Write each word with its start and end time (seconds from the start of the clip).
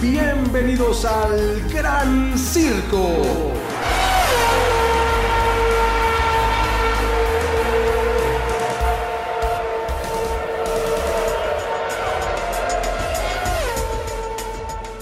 Bienvenidos 0.00 1.04
al 1.04 1.68
Gran 1.72 2.38
Circo. 2.38 3.52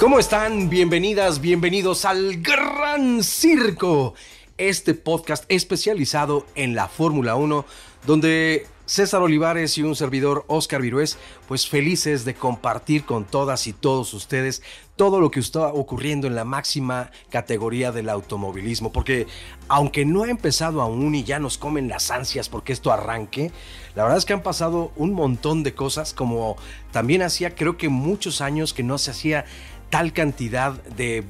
¿Cómo 0.01 0.19
están? 0.19 0.71
Bienvenidas, 0.71 1.43
bienvenidos 1.43 2.07
al 2.07 2.41
Gran 2.41 3.23
Circo, 3.23 4.15
este 4.57 4.95
podcast 4.95 5.45
especializado 5.49 6.47
en 6.55 6.75
la 6.75 6.89
Fórmula 6.89 7.37
1, 7.37 7.67
donde 8.07 8.67
César 8.87 9.21
Olivares 9.21 9.77
y 9.79 9.83
un 9.83 9.97
servidor 9.97 10.45
Oscar 10.47 10.81
Virués, 10.81 11.19
pues 11.49 11.69
felices 11.69 12.25
de 12.25 12.35
compartir 12.35 13.05
con 13.05 13.25
todas 13.25 13.67
y 13.67 13.73
todos 13.73 14.15
ustedes 14.15 14.63
todo 14.97 15.21
lo 15.21 15.31
que 15.31 15.41
está 15.41 15.67
ocurriendo 15.69 16.27
en 16.27 16.35
la 16.35 16.45
máxima 16.45 17.11
categoría 17.29 17.93
del 17.93 18.09
automovilismo, 18.09 18.93
porque 18.93 19.27
aunque 19.69 20.07
no 20.07 20.23
ha 20.23 20.31
empezado 20.31 20.81
aún 20.81 21.15
y 21.15 21.23
ya 21.23 21.39
nos 21.39 21.59
comen 21.59 21.89
las 21.89 22.11
ansias 22.11 22.49
porque 22.49 22.73
esto 22.73 22.93
arranque, 22.93 23.53
la 23.95 24.05
verdad 24.05 24.19
es 24.19 24.25
que 24.25 24.33
han 24.33 24.43
pasado 24.43 24.93
un 24.97 25.13
montón 25.13 25.63
de 25.63 25.75
cosas, 25.75 26.15
como 26.15 26.57
también 26.93 27.23
hacía 27.23 27.55
creo 27.55 27.77
que 27.77 27.89
muchos 27.91 28.41
años 28.41 28.73
que 28.73 28.83
no 28.83 28.97
se 28.97 29.11
hacía 29.11 29.45
tal 29.91 30.13
cantidad 30.13 30.73
de 30.73 31.25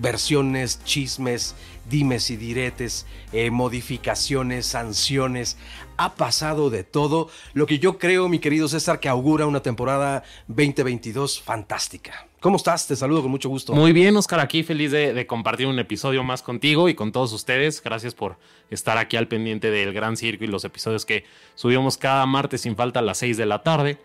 versiones, 0.00 0.82
chismes, 0.84 1.54
dimes 1.88 2.30
y 2.30 2.36
diretes, 2.36 3.06
eh, 3.32 3.50
modificaciones, 3.50 4.66
sanciones. 4.66 5.56
Ha 5.96 6.14
pasado 6.14 6.70
de 6.70 6.82
todo. 6.82 7.28
Lo 7.52 7.66
que 7.66 7.78
yo 7.78 7.98
creo, 7.98 8.28
mi 8.28 8.38
querido 8.38 8.68
César, 8.68 9.00
que 9.00 9.08
augura 9.08 9.46
una 9.46 9.62
temporada 9.62 10.24
2022 10.48 11.40
fantástica. 11.40 12.26
¿Cómo 12.40 12.56
estás? 12.56 12.86
Te 12.86 12.96
saludo 12.96 13.20
con 13.20 13.30
mucho 13.30 13.50
gusto. 13.50 13.74
Muy 13.74 13.92
bien, 13.92 14.16
Oscar, 14.16 14.40
aquí 14.40 14.62
feliz 14.62 14.90
de, 14.90 15.12
de, 15.12 15.26
compartir 15.26 15.66
un 15.66 15.78
episodio 15.78 16.24
más 16.24 16.40
contigo 16.40 16.88
y 16.88 16.94
con 16.94 17.12
todos 17.12 17.34
ustedes. 17.34 17.82
Gracias 17.82 18.14
por 18.14 18.38
estar 18.70 18.96
aquí 18.96 19.18
al 19.18 19.28
pendiente 19.28 19.70
del 19.70 19.92
Gran 19.92 20.16
Circo 20.16 20.44
y 20.44 20.46
los 20.46 20.64
episodios 20.64 21.04
que 21.04 21.24
subimos 21.54 21.98
cada 21.98 22.24
martes 22.24 22.62
sin 22.62 22.76
falta 22.76 23.00
a 23.00 23.02
las 23.02 23.18
6 23.18 23.36
de 23.36 23.44
la 23.44 23.62
tarde. 23.62 23.98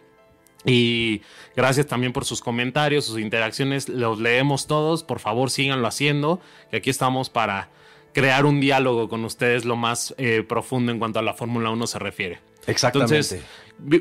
Y 0.66 1.22
gracias 1.56 1.86
también 1.88 2.12
por 2.12 2.26
sus 2.26 2.42
comentarios, 2.42 3.06
sus 3.06 3.20
interacciones, 3.20 3.88
los 3.88 4.20
leemos 4.20 4.68
todos, 4.68 5.04
por 5.04 5.20
favor 5.20 5.52
síganlo 5.52 5.88
haciendo, 5.88 6.42
que 6.72 6.78
aquí 6.78 6.90
estamos 6.90 7.30
para 7.30 7.70
crear 8.14 8.46
un 8.46 8.60
diálogo 8.60 9.10
con 9.10 9.26
ustedes 9.26 9.66
lo 9.66 9.76
más 9.76 10.16
eh, 10.18 10.44
profundo 10.48 10.92
en 10.92 11.00
cuanto 11.00 11.20
a 11.20 11.22
la 11.22 11.34
Fórmula 11.34 11.70
1 11.70 11.86
se 11.86 12.00
refiere. 12.00 12.40
Exactamente. 12.66 13.16
Entonces, 13.16 13.44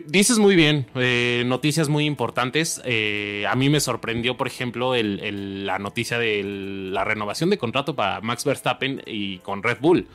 dices 0.07 0.39
muy 0.39 0.57
bien, 0.57 0.87
eh, 0.95 1.43
noticias 1.47 1.89
muy 1.89 2.07
importantes. 2.07 2.81
Eh, 2.85 3.45
a 3.47 3.55
mí 3.57 3.69
me 3.69 3.81
sorprendió, 3.81 4.37
por 4.37 4.47
ejemplo, 4.47 4.95
el, 4.95 5.21
el, 5.21 5.67
la 5.67 5.79
noticia 5.79 6.19
de 6.19 6.43
la 6.45 7.05
renovación 7.05 7.51
de 7.51 7.59
contrato 7.59 7.95
para 7.95 8.21
Max 8.23 8.45
Verstappen 8.45 9.03
y 9.05 9.39
con 9.39 9.63
Red 9.63 9.79
Bull 9.81 10.09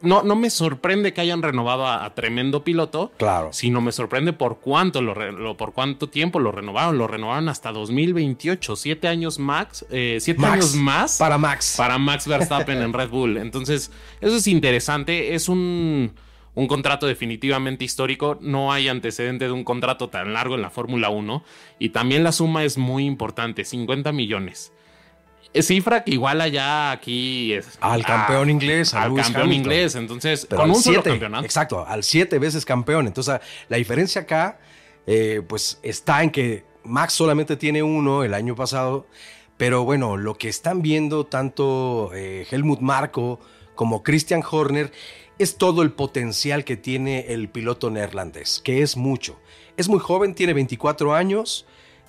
no, 0.00 0.22
no 0.22 0.36
me 0.36 0.50
sorprende 0.50 1.12
que 1.12 1.20
hayan 1.20 1.42
renovado 1.42 1.86
a, 1.86 2.14
tremendo 2.14 2.62
piloto. 2.62 3.12
Claro. 3.16 3.52
Sino 3.52 3.80
me 3.80 3.92
sorprende 3.92 4.32
por 4.32 4.58
cuánto 4.58 5.02
lo, 5.02 5.56
por 5.56 5.72
cuánto 5.72 6.08
tiempo 6.08 6.38
lo 6.38 6.52
renovaron. 6.52 6.98
Lo 6.98 7.06
renovaron 7.06 7.48
hasta 7.48 7.72
2028. 7.72 8.76
Siete 8.76 9.08
años 9.08 9.38
max. 9.38 9.84
Eh, 9.90 10.18
siete 10.20 10.44
años 10.46 10.74
más. 10.74 11.18
Para 11.18 11.38
Max. 11.38 11.74
Para 11.76 11.98
Max 11.98 12.26
Verstappen 12.26 12.80
en 12.80 12.92
Red 12.94 13.10
Bull. 13.10 13.36
Entonces, 13.38 13.90
eso 14.20 14.36
es 14.36 14.46
interesante. 14.46 15.34
Es 15.34 15.48
un, 15.48 16.12
un 16.54 16.68
contrato 16.68 17.06
definitivamente 17.06 17.84
histórico. 17.84 18.38
No 18.40 18.72
hay 18.72 18.88
antecedente 18.88 19.46
de 19.46 19.52
un 19.52 19.64
contrato 19.64 20.08
tan 20.08 20.32
largo 20.32 20.54
en 20.54 20.62
la 20.62 20.70
Fórmula 20.70 21.10
1. 21.10 21.42
Y 21.78 21.88
también 21.90 22.22
la 22.22 22.32
suma 22.32 22.64
es 22.64 22.78
muy 22.78 23.04
importante. 23.04 23.64
50 23.64 24.12
millones 24.12 24.72
cifra 25.54 26.04
que 26.04 26.12
igual 26.12 26.40
allá 26.40 26.90
aquí 26.90 27.52
es 27.52 27.78
al 27.80 28.04
campeón 28.04 28.50
inglés, 28.50 28.94
al 28.94 29.14
campeón 29.14 29.52
inglés, 29.52 29.94
entonces 29.94 30.46
con 30.46 30.70
un 30.70 30.82
solo 30.82 31.02
campeonato. 31.02 31.44
Exacto, 31.44 31.86
al 31.86 32.04
siete 32.04 32.38
veces 32.38 32.64
campeón. 32.64 33.06
Entonces, 33.06 33.40
la 33.68 33.76
diferencia 33.76 34.22
acá, 34.22 34.60
eh, 35.06 35.42
pues 35.46 35.78
está 35.82 36.22
en 36.22 36.30
que 36.30 36.64
Max 36.84 37.14
solamente 37.14 37.56
tiene 37.56 37.82
uno 37.82 38.24
el 38.24 38.34
año 38.34 38.54
pasado, 38.54 39.06
pero 39.56 39.84
bueno, 39.84 40.16
lo 40.16 40.34
que 40.34 40.48
están 40.48 40.82
viendo 40.82 41.26
tanto 41.26 42.10
eh, 42.14 42.46
Helmut 42.50 42.80
Marko 42.80 43.40
como 43.74 44.02
Christian 44.02 44.42
Horner 44.48 44.92
es 45.38 45.56
todo 45.56 45.82
el 45.82 45.92
potencial 45.92 46.64
que 46.64 46.76
tiene 46.76 47.26
el 47.28 47.48
piloto 47.48 47.90
neerlandés, 47.90 48.60
que 48.64 48.82
es 48.82 48.96
mucho. 48.96 49.38
Es 49.76 49.88
muy 49.88 50.00
joven, 50.00 50.34
tiene 50.34 50.52
24 50.52 51.14
años 51.14 51.66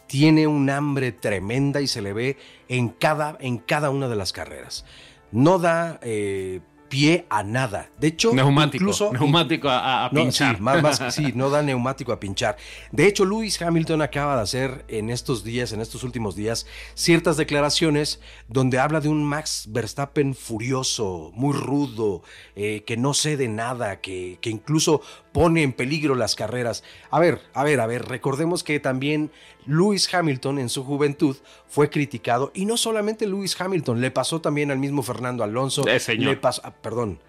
tiene 0.09 0.47
un 0.47 0.71
hambre 0.71 1.11
tremenda 1.11 1.81
y 1.81 1.87
se 1.87 2.01
le 2.01 2.13
ve 2.13 2.37
en 2.67 2.89
cada, 2.89 3.37
en 3.39 3.59
cada 3.59 3.91
una 3.91 4.07
de 4.07 4.15
las 4.15 4.33
carreras. 4.33 4.83
No 5.31 5.59
da 5.59 5.99
eh, 6.01 6.61
pie 6.89 7.27
a 7.29 7.43
nada. 7.43 7.91
De 7.99 8.07
hecho, 8.07 8.33
neumático, 8.33 8.83
incluso, 8.83 9.13
neumático 9.13 9.69
a, 9.69 10.09
pinchar. 10.11 10.55
sí, 10.55 10.61
más, 10.63 10.99
sí, 11.13 11.31
no 11.35 11.51
da 11.51 11.61
neumático 11.61 12.11
a 12.11 12.19
pinchar. 12.19 12.57
De 12.91 13.05
hecho, 13.05 13.23
Lewis 13.23 13.61
Hamilton 13.61 14.01
acaba 14.01 14.35
de 14.35 14.41
hacer 14.41 14.85
en 14.87 15.11
estos 15.11 15.43
días, 15.43 15.71
en 15.73 15.81
estos 15.81 16.03
últimos 16.03 16.35
días, 16.35 16.65
ciertas 16.95 17.37
declaraciones 17.37 18.19
donde 18.47 18.79
habla 18.79 18.99
de 19.01 19.09
un 19.09 19.23
Max 19.23 19.65
Verstappen 19.69 20.33
furioso, 20.33 21.31
muy 21.35 21.53
rudo, 21.53 22.23
eh, 22.55 22.83
que 22.85 22.97
no 22.97 23.13
cede 23.13 23.47
nada, 23.47 24.01
que, 24.01 24.39
que 24.41 24.49
incluso 24.49 25.01
pone 25.39 25.63
en 25.63 25.71
peligro 25.71 26.15
las 26.15 26.35
carreras. 26.35 26.83
A 27.11 27.17
ver, 27.17 27.39
a 27.53 27.63
ver, 27.63 27.79
a 27.79 27.87
ver, 27.87 28.09
recordemos 28.09 28.61
que 28.61 28.81
también 28.81 29.31
Lewis 29.65 30.13
Hamilton 30.13 30.59
en 30.59 30.67
su 30.67 30.83
juventud 30.83 31.37
fue 31.65 31.89
criticado 31.89 32.51
y 32.53 32.65
no 32.65 32.75
solamente 32.75 33.25
Lewis 33.25 33.55
Hamilton, 33.57 34.01
le 34.01 34.11
pasó 34.11 34.41
también 34.41 34.69
al 34.69 34.79
mismo 34.79 35.01
Fernando 35.01 35.45
Alonso. 35.45 35.87
Eh, 35.87 36.01
señor. 36.01 36.31
Le 36.31 36.35
pasó, 36.35 36.61
ah, 36.65 36.73
perdón. 36.73 37.21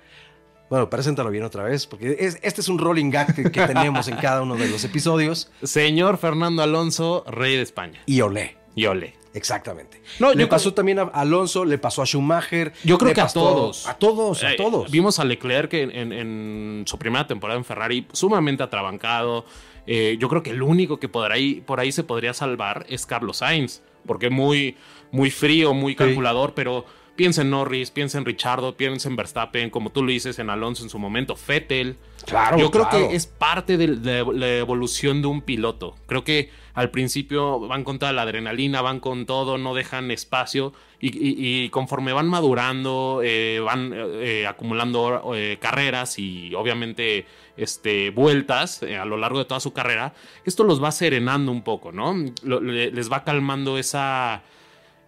Bueno, 0.69 0.91
preséntalo 0.91 1.31
bien 1.31 1.45
otra 1.45 1.63
vez, 1.63 1.87
porque 1.87 2.17
este 2.19 2.61
es 2.61 2.69
un 2.69 2.81
rolling 2.81 3.11
gag 3.11 3.33
que, 3.33 3.45
que 3.45 3.65
tenemos 3.65 4.09
en 4.09 4.17
cada 4.17 4.43
uno 4.43 4.57
de 4.57 4.69
los 4.69 4.83
episodios. 4.83 5.53
Señor 5.63 6.19
Fernando 6.19 6.65
Alonso, 6.65 7.23
rey 7.29 7.55
de 7.55 7.63
España. 7.63 8.01
Y 8.07 8.23
olé. 8.23 8.57
Y 8.75 8.87
olé. 8.87 9.20
Exactamente. 9.33 10.03
No, 10.19 10.33
le 10.35 10.47
pasó 10.47 10.75
también 10.75 10.99
a 10.99 11.03
Alonso, 11.03 11.65
le 11.65 11.79
pasó 11.79 12.03
a 12.03 12.07
Schumacher. 12.07 12.73
Yo 12.83 12.99
creo 12.99 13.15
que 13.15 13.21
a 13.21 13.29
todos. 13.29 13.87
A 13.87 13.95
todos, 13.95 14.43
a 14.43 14.53
eh, 14.53 14.57
todos. 14.57 14.91
Vimos 14.91 15.19
a 15.19 15.25
Leclerc 15.25 15.73
en, 15.75 16.13
en, 16.13 16.83
su 16.87 16.99
primera 16.99 17.27
temporada 17.27 17.59
en 17.59 17.65
Ferrari 17.65 18.07
sumamente 18.13 18.63
atrabancado. 18.63 19.45
Eh, 19.87 20.17
yo 20.19 20.29
creo 20.29 20.43
que 20.43 20.51
el 20.51 20.63
único 20.63 20.99
que 20.99 21.09
por 21.09 21.31
ahí, 21.31 21.63
por 21.65 21.81
ahí 21.81 21.93
se 21.93 22.05
podría 22.05 22.35
salvar 22.35 22.87
es 22.89 23.07
Carlos 23.07 23.39
Sainz, 23.39 23.83
porque 24.07 24.31
muy, 24.31 24.77
muy 25.13 25.31
frío, 25.31 25.75
muy 25.75 25.95
calculador, 25.95 26.55
pero 26.55 26.85
piensa 27.21 27.43
en 27.43 27.51
Norris, 27.51 27.91
piensa 27.91 28.17
en 28.17 28.25
Richardo, 28.25 28.79
piensa 28.79 29.07
en 29.07 29.15
Verstappen, 29.15 29.69
como 29.69 29.91
tú 29.91 30.03
lo 30.03 30.11
dices, 30.11 30.39
en 30.39 30.49
Alonso 30.49 30.85
en 30.85 30.89
su 30.89 30.99
momento, 30.99 31.37
Fettel. 31.37 31.99
Claro, 32.25 32.57
Yo 32.57 32.71
creo 32.71 32.89
que 32.89 33.15
es 33.15 33.27
parte 33.27 33.77
de, 33.77 33.89
la 33.89 34.57
evolución 34.57 35.21
de 35.21 35.29
un 35.29 35.43
piloto. 35.43 35.97
Creo 36.07 36.25
que 36.25 36.51
al 36.73 36.89
principio 36.89 37.61
van 37.61 37.85
con 37.85 37.99
toda 37.99 38.15
la 38.15 38.23
adrenalina, 38.23 38.81
van 38.81 39.01
con 39.01 39.27
todo, 39.27 39.59
no 39.59 39.75
dejan 39.75 40.11
espacio 40.11 40.73
y, 40.99 41.69
conforme 41.69 42.15
van 42.15 42.27
madurando, 42.27 43.21
eh, 43.23 43.61
van 43.63 43.93
eh, 43.95 44.47
acumulando 44.47 45.35
eh, 45.35 45.59
carreras 45.61 46.19
y 46.19 46.55
obviamente 46.55 47.27
este, 47.59 48.09
vueltas 48.13 48.83
a 48.83 49.05
lo 49.05 49.19
largo 49.19 49.41
de 49.41 49.45
toda 49.45 49.61
su 49.61 49.75
carrera, 49.75 50.15
esto 50.47 50.65
los 50.65 50.83
va 50.83 50.91
serenando 50.91 51.53
un 51.53 51.61
poco, 51.65 51.93
¿no? 51.93 52.17
les 52.43 53.13
va 53.13 53.25
calmando 53.25 53.77
esa 53.77 54.43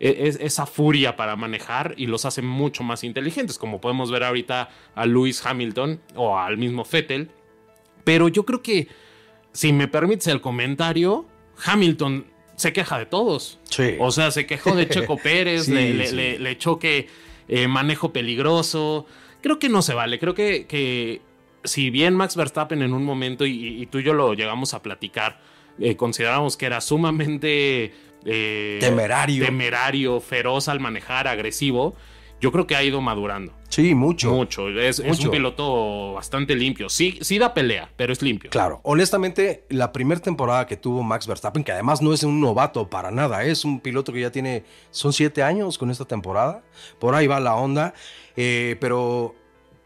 e, 0.04 0.36
esa 0.40 0.66
furia 0.66 1.14
para 1.14 1.36
manejar 1.36 1.94
y 1.96 2.06
los 2.06 2.24
hace 2.24 2.42
mucho 2.42 2.82
más 2.82 3.04
inteligentes, 3.04 3.56
como 3.56 3.80
podemos 3.80 4.10
ver 4.10 4.24
ahorita 4.24 4.68
a 4.96 5.06
Lewis 5.06 5.46
Hamilton 5.46 6.00
o 6.16 6.36
al 6.36 6.58
mismo 6.58 6.84
Fettel. 6.84 7.30
Pero 8.02 8.26
yo 8.26 8.44
creo 8.44 8.62
que, 8.62 8.88
si 9.52 9.72
me 9.72 9.86
permites 9.86 10.26
el 10.26 10.40
comentario, 10.40 11.24
Hamilton 11.64 12.26
se 12.56 12.72
queja 12.72 12.98
de 12.98 13.06
todos. 13.06 13.60
O 14.00 14.10
sea, 14.10 14.32
se 14.32 14.44
quejó 14.44 14.74
de 14.74 14.88
Checo 14.88 15.16
Pérez, 15.22 15.68
le, 15.68 16.50
echó 16.50 16.80
que 16.80 17.06
eh, 17.46 17.68
manejo 17.68 18.12
peligroso. 18.12 19.06
Creo 19.40 19.60
que 19.60 19.68
no 19.68 19.82
se 19.82 19.94
vale. 19.94 20.18
Creo 20.18 20.34
que, 20.34 20.66
que 20.66 21.22
si 21.62 21.90
bien 21.90 22.16
Max 22.16 22.34
Verstappen 22.34 22.82
en 22.82 22.92
un 22.92 23.04
momento, 23.04 23.46
y, 23.46 23.86
tú 23.86 24.00
y 24.00 24.02
yo 24.02 24.14
lo 24.14 24.34
llegamos 24.34 24.74
a 24.74 24.82
platicar, 24.82 25.40
eh, 25.78 25.94
consideramos 25.94 26.56
que 26.56 26.66
era 26.66 26.80
sumamente 26.80 27.92
eh, 28.24 28.78
temerario. 28.80 29.44
temerario, 29.44 30.20
feroz 30.20 30.68
al 30.68 30.80
manejar, 30.80 31.28
agresivo, 31.28 31.94
yo 32.40 32.50
creo 32.50 32.66
que 32.66 32.74
ha 32.74 32.82
ido 32.82 33.00
madurando. 33.00 33.52
Sí, 33.68 33.94
mucho. 33.94 34.32
Mucho. 34.32 34.68
Es, 34.68 34.98
un 34.98 35.30
piloto 35.30 36.14
bastante 36.14 36.56
limpio. 36.56 36.88
Sí, 36.88 37.18
sí 37.22 37.38
da 37.38 37.54
pelea, 37.54 37.88
pero 37.96 38.12
es 38.12 38.20
limpio. 38.20 38.50
Claro. 38.50 38.80
Honestamente, 38.82 39.64
la 39.68 39.92
primera 39.92 40.20
temporada 40.20 40.66
que 40.66 40.76
tuvo 40.76 41.04
Max 41.04 41.26
Verstappen, 41.26 41.62
que 41.62 41.70
además 41.70 42.02
no 42.02 42.12
es 42.12 42.24
un 42.24 42.40
novato 42.40 42.90
para 42.90 43.12
nada, 43.12 43.44
es 43.44 43.64
un 43.64 43.80
piloto 43.80 44.12
que 44.12 44.20
ya 44.20 44.32
tiene, 44.32 44.64
son 44.90 45.12
siete 45.12 45.42
años 45.42 45.78
con 45.78 45.90
esta 45.90 46.04
temporada. 46.04 46.64
Por 46.98 47.14
ahí 47.14 47.28
va 47.28 47.38
la 47.38 47.54
onda. 47.54 47.94
Eh, 48.36 48.76
pero 48.80 49.36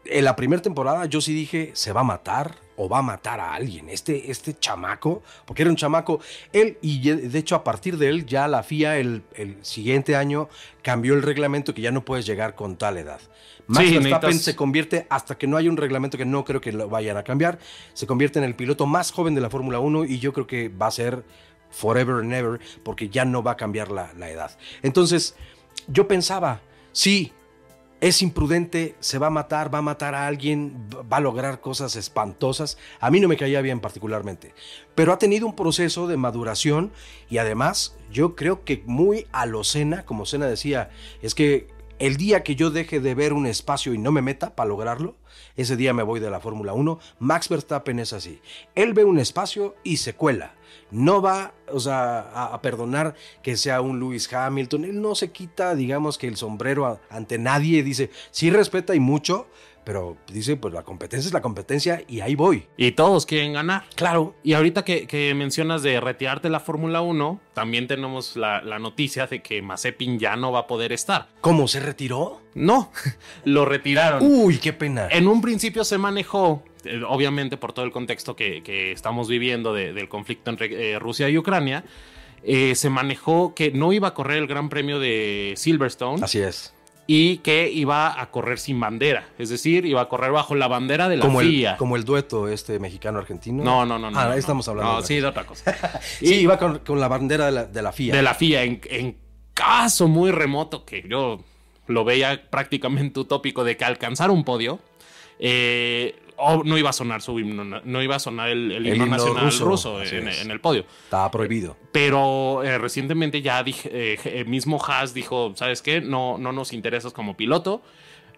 en 0.05 0.25
la 0.25 0.35
primera 0.35 0.61
temporada 0.61 1.05
yo 1.05 1.21
sí 1.21 1.33
dije, 1.33 1.71
se 1.73 1.93
va 1.93 2.01
a 2.01 2.05
matar 2.05 2.55
o 2.77 2.87
va 2.87 2.99
a 2.99 3.01
matar 3.01 3.39
a 3.41 3.53
alguien. 3.53 3.89
Este, 3.89 4.31
este 4.31 4.53
chamaco, 4.57 5.21
porque 5.45 5.63
era 5.63 5.69
un 5.71 5.75
chamaco, 5.77 6.19
él, 6.53 6.77
y 6.81 7.01
de 7.11 7.37
hecho 7.39 7.55
a 7.55 7.63
partir 7.63 7.97
de 7.97 8.07
él 8.09 8.25
ya 8.25 8.47
la 8.47 8.63
FIA 8.63 8.97
el, 8.97 9.23
el 9.33 9.57
siguiente 9.63 10.15
año 10.15 10.47
cambió 10.81 11.13
el 11.15 11.23
reglamento 11.23 11.73
que 11.73 11.81
ya 11.81 11.91
no 11.91 12.05
puedes 12.05 12.25
llegar 12.25 12.55
con 12.55 12.77
tal 12.77 12.97
edad. 12.97 13.19
Max 13.67 13.85
Sí, 13.87 13.97
Verstappen 13.97 14.29
necesitas- 14.29 14.43
se 14.45 14.55
convierte, 14.55 15.07
hasta 15.09 15.37
que 15.37 15.45
no 15.47 15.57
haya 15.57 15.69
un 15.69 15.75
reglamento 15.75 16.17
que 16.17 16.25
no 16.25 16.45
creo 16.45 16.61
que 16.61 16.71
lo 16.71 16.87
vayan 16.87 17.17
a 17.17 17.23
cambiar, 17.23 17.59
se 17.93 18.07
convierte 18.07 18.39
en 18.39 18.45
el 18.45 18.55
piloto 18.55 18.85
más 18.85 19.11
joven 19.11 19.35
de 19.35 19.41
la 19.41 19.49
Fórmula 19.49 19.79
1 19.79 20.05
y 20.05 20.19
yo 20.19 20.31
creo 20.31 20.47
que 20.47 20.69
va 20.69 20.87
a 20.87 20.91
ser 20.91 21.23
forever 21.69 22.15
and 22.23 22.31
ever 22.33 22.59
porque 22.83 23.09
ya 23.09 23.25
no 23.25 23.43
va 23.43 23.51
a 23.51 23.57
cambiar 23.57 23.91
la, 23.91 24.13
la 24.17 24.29
edad. 24.29 24.57
Entonces, 24.83 25.35
yo 25.87 26.07
pensaba, 26.07 26.61
sí, 26.93 27.33
es 27.99 28.21
imprudente, 28.21 28.95
se 28.99 29.17
va 29.17 29.27
a 29.27 29.31
matar, 29.31 29.73
va 29.73 29.79
a 29.79 29.83
matar 29.83 30.13
a 30.13 30.27
alguien, 30.27 30.87
va 31.11 31.17
a 31.17 31.21
lograr 31.21 31.61
cosas 31.61 31.95
espantosas. 31.95 32.77
A 32.99 33.09
mí 33.09 33.19
no 33.19 33.27
me 33.27 33.37
caía 33.37 33.61
bien 33.61 33.79
particularmente, 33.79 34.53
pero 34.95 35.13
ha 35.13 35.19
tenido 35.19 35.47
un 35.47 35.55
proceso 35.55 36.07
de 36.07 36.17
maduración 36.17 36.91
y 37.29 37.39
además 37.39 37.97
yo 38.11 38.35
creo 38.35 38.63
que 38.63 38.83
muy 38.85 39.27
a 39.31 39.45
lo 39.45 39.63
Senna, 39.63 40.05
como 40.05 40.25
Senna 40.25 40.45
decía, 40.47 40.89
es 41.21 41.33
que 41.33 41.67
el 41.99 42.17
día 42.17 42.43
que 42.43 42.55
yo 42.55 42.69
deje 42.69 42.99
de 42.99 43.15
ver 43.15 43.33
un 43.33 43.47
espacio 43.47 43.93
y 43.93 43.97
no 43.97 44.11
me 44.11 44.21
meta 44.21 44.55
para 44.55 44.69
lograrlo, 44.69 45.15
ese 45.55 45.75
día 45.75 45.93
me 45.93 46.03
voy 46.03 46.19
de 46.19 46.29
la 46.29 46.39
Fórmula 46.39 46.73
1. 46.73 46.99
Max 47.19 47.49
Verstappen 47.49 47.99
es 47.99 48.13
así. 48.13 48.39
Él 48.75 48.93
ve 48.93 49.03
un 49.03 49.17
espacio 49.17 49.75
y 49.83 49.97
se 49.97 50.13
cuela. 50.13 50.53
No 50.91 51.21
va, 51.21 51.53
o 51.71 51.79
sea, 51.79 52.19
a, 52.19 52.53
a 52.53 52.61
perdonar 52.61 53.15
que 53.41 53.57
sea 53.57 53.81
un 53.81 53.99
Lewis 53.99 54.31
Hamilton. 54.31 54.85
Él 54.85 55.01
no 55.01 55.15
se 55.15 55.31
quita, 55.31 55.75
digamos, 55.75 56.17
que 56.17 56.27
el 56.27 56.37
sombrero 56.37 56.85
a- 56.85 56.99
ante 57.09 57.37
nadie. 57.37 57.83
Dice, 57.83 58.09
sí 58.31 58.49
respeta 58.49 58.95
y 58.95 58.99
mucho, 58.99 59.47
pero 59.83 60.17
dice, 60.31 60.57
pues 60.57 60.73
la 60.73 60.83
competencia 60.83 61.27
es 61.27 61.33
la 61.33 61.41
competencia 61.41 62.03
y 62.09 62.19
ahí 62.19 62.35
voy. 62.35 62.67
Y 62.75 62.91
todos 62.91 63.25
quieren 63.25 63.53
ganar. 63.53 63.85
Claro. 63.95 64.35
Y 64.43 64.51
ahorita 64.53 64.83
que, 64.83 65.07
que 65.07 65.33
mencionas 65.33 65.81
de 65.81 65.99
retirarte 66.01 66.49
la 66.49 66.59
Fórmula 66.59 66.99
1, 67.01 67.39
también 67.53 67.87
tenemos 67.87 68.35
la, 68.35 68.61
la 68.61 68.79
noticia 68.79 69.27
de 69.27 69.41
que 69.41 69.61
Mazepin 69.61 70.19
ya 70.19 70.35
no 70.35 70.51
va 70.51 70.59
a 70.59 70.67
poder 70.67 70.91
estar. 70.91 71.29
¿Cómo 71.39 71.67
se 71.69 71.79
retiró? 71.79 72.41
No, 72.53 72.91
lo 73.45 73.63
retiraron. 73.65 74.19
Uy, 74.23 74.57
qué 74.57 74.73
pena. 74.73 75.07
En 75.09 75.27
un 75.27 75.41
principio 75.41 75.83
se 75.85 75.97
manejó, 75.97 76.63
obviamente 77.07 77.57
por 77.57 77.73
todo 77.73 77.85
el 77.85 77.91
contexto 77.91 78.35
que, 78.35 78.61
que 78.63 78.91
estamos 78.91 79.27
viviendo 79.27 79.73
de- 79.73 79.93
del 79.93 80.07
conflicto 80.09 80.49
entre 80.51 80.93
eh, 80.93 80.99
Rusia 80.99 81.29
y 81.29 81.37
Ucrania, 81.37 81.83
eh, 82.43 82.75
se 82.75 82.89
manejó 82.89 83.53
que 83.55 83.71
no 83.71 83.93
iba 83.93 84.09
a 84.09 84.13
correr 84.13 84.37
el 84.37 84.47
Gran 84.47 84.69
Premio 84.69 84.99
de 84.99 85.53
Silverstone 85.57 86.23
Así 86.23 86.39
es. 86.39 86.73
y 87.07 87.37
que 87.39 87.69
iba 87.71 88.21
a 88.21 88.29
correr 88.31 88.59
sin 88.59 88.79
bandera, 88.79 89.27
es 89.39 89.49
decir, 89.49 89.85
iba 89.85 90.01
a 90.01 90.07
correr 90.07 90.31
bajo 90.31 90.53
la 90.55 90.67
bandera 90.67 91.09
de 91.09 91.17
la 91.17 91.25
Como 91.25 91.39
FIA. 91.39 91.71
el, 91.71 91.77
como 91.77 91.95
el 91.95 92.03
dueto 92.05 92.47
este 92.47 92.79
mexicano-argentino. 92.79 93.63
No, 93.63 93.85
no, 93.85 93.97
no, 93.97 94.11
no. 94.11 94.19
Ah, 94.19 94.25
no, 94.27 94.33
estamos 94.33 94.67
hablando. 94.67 94.93
No, 94.93 95.01
de 95.01 95.07
sí, 95.07 95.15
de 95.19 95.25
otra 95.25 95.45
cosa. 95.45 95.75
Sí, 96.01 96.35
iba 96.41 96.57
con, 96.59 96.79
con 96.79 96.99
la 96.99 97.07
bandera 97.07 97.47
de 97.47 97.51
la, 97.51 97.65
de 97.65 97.81
la 97.81 97.91
FIA. 97.91 98.15
de 98.15 98.21
la 98.21 98.33
FIA 98.33 98.63
en, 98.63 98.81
en 98.89 99.17
caso 99.53 100.07
muy 100.07 100.29
remoto 100.31 100.85
que 100.85 101.03
yo 101.09 101.43
lo 101.87 102.03
veía 102.05 102.49
prácticamente 102.49 103.19
utópico 103.19 103.63
de 103.63 103.75
que 103.77 103.85
alcanzara 103.85 104.31
un 104.31 104.43
podio 104.43 104.79
eh, 105.39 106.15
o 106.37 106.63
no 106.63 106.77
iba 106.77 106.89
a 106.91 106.93
sonar 106.93 107.21
su 107.21 107.39
himno, 107.39 107.63
no, 107.63 108.01
iba 108.03 108.15
a 108.15 108.19
sonar 108.19 108.49
el, 108.49 108.71
el 108.71 108.85
El 108.85 108.93
himno 108.93 109.05
himno 109.05 109.17
nacional 109.17 109.51
ruso, 109.59 110.01
en, 110.03 110.51
el 110.51 110.59
podio 110.61 110.85
Estaba 111.05 111.29
prohibido. 111.31 111.75
pero 111.91 112.63
eh, 112.63 112.77
recientemente 112.77 113.41
ya 113.41 113.63
dije, 113.63 113.89
eh, 113.91 114.19
el 114.39 114.45
mismo 114.47 114.79
Haas 114.83 115.13
dijo, 115.13 115.53
¿sabes 115.55 115.81
qué? 115.81 115.99
No, 116.01 116.37
no 116.37 116.51
nos 116.51 116.73
interesas 116.73 117.11
como 117.13 117.35
piloto. 117.35 117.81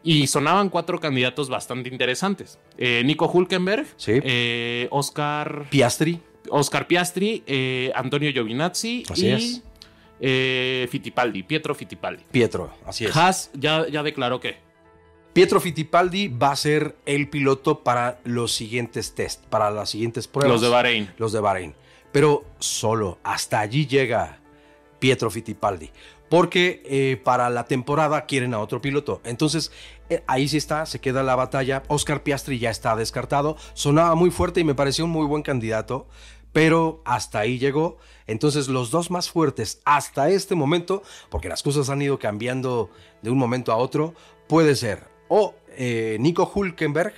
Y 0.02 0.28
sonaban 0.28 0.70
cuatro 0.70 0.98
candidatos 1.02 1.50
bastante 1.50 1.90
interesantes. 1.90 2.58
Eh, 2.78 3.02
Nico 3.04 3.30
Hulkenberg, 3.30 3.86
Sí. 3.98 4.14
eh, 4.24 4.88
Oscar, 4.92 5.66
Piastri. 5.70 6.22
Oscar 6.50 6.88
Piastri, 6.88 7.44
eh, 7.46 7.92
Antonio 7.94 8.32
Giovinazzi 8.32 9.04
Así 9.10 9.28
y 9.28 9.32
es. 9.32 9.62
eh, 10.22 10.88
Fittipaldi, 10.90 11.44
Pietro 11.44 11.76
Fittipaldi. 11.76 12.24
Pietro, 12.32 12.72
así 12.86 13.06
es. 13.06 13.16
Haas 13.16 13.52
ya, 13.54 13.88
ya 13.90 14.02
declaró 14.02 14.40
que 14.40 14.56
Pietro 15.34 15.60
Fittipaldi 15.60 16.28
va 16.28 16.52
a 16.52 16.56
ser 16.56 16.96
el 17.06 17.30
piloto 17.30 17.84
para 17.84 18.20
los 18.24 18.52
siguientes 18.52 19.14
test, 19.14 19.46
para 19.46 19.70
las 19.70 19.92
siguientes 19.92 20.28
pruebas. 20.28 20.52
los 20.52 20.62
de 20.62 20.70
Bahrein. 20.70 21.14
Los 21.18 21.32
de 21.32 21.40
Bahrein. 21.40 21.76
Pero 22.12 22.44
solo 22.58 23.20
hasta 23.24 23.60
allí 23.60 23.86
llega 23.86 24.40
Pietro 25.00 25.30
Fittipaldi. 25.30 25.92
Porque 26.30 26.84
eh, 26.86 27.22
para 27.24 27.50
la 27.50 27.66
temporada 27.66 28.26
quieren 28.26 28.54
a 28.54 28.60
otro 28.60 28.82
piloto. 28.82 29.22
Entonces, 29.24 29.72
eh, 30.10 30.24
ahí 30.28 30.48
sí 30.48 30.58
está, 30.58 30.86
se 30.86 31.00
queda 31.00 31.24
la 31.24 31.36
batalla. 31.36 31.84
Oscar 31.88 32.24
Piastri 32.24 32.60
ya 32.60 32.70
está 32.70 32.96
descartado. 32.96 33.56
Sonaba 33.74 34.16
muy 34.16 34.32
fuerte 34.32 34.60
y 34.60 34.64
me 34.64 34.76
pareció 34.76 35.06
un 35.06 35.12
muy 35.12 35.26
buen 35.26 35.44
candidato. 35.44 36.08
Pero 36.54 37.02
hasta 37.06 37.40
ahí 37.40 37.60
llegó. 37.60 37.98
Entonces, 38.26 38.68
los 38.68 38.90
dos 38.90 39.12
más 39.12 39.30
fuertes 39.30 39.82
hasta 39.86 40.30
este 40.30 40.56
momento, 40.56 41.04
porque 41.30 41.50
las 41.50 41.64
cosas 41.64 41.90
han 41.90 42.02
ido 42.02 42.18
cambiando 42.18 42.90
de 43.22 43.30
un 43.30 43.38
momento 43.38 43.72
a 43.72 43.78
otro, 43.78 44.14
puede 44.48 44.76
ser 44.76 45.19
o 45.30 45.56
eh, 45.78 46.18
Nico 46.20 46.52
Hulkenberg 46.54 47.14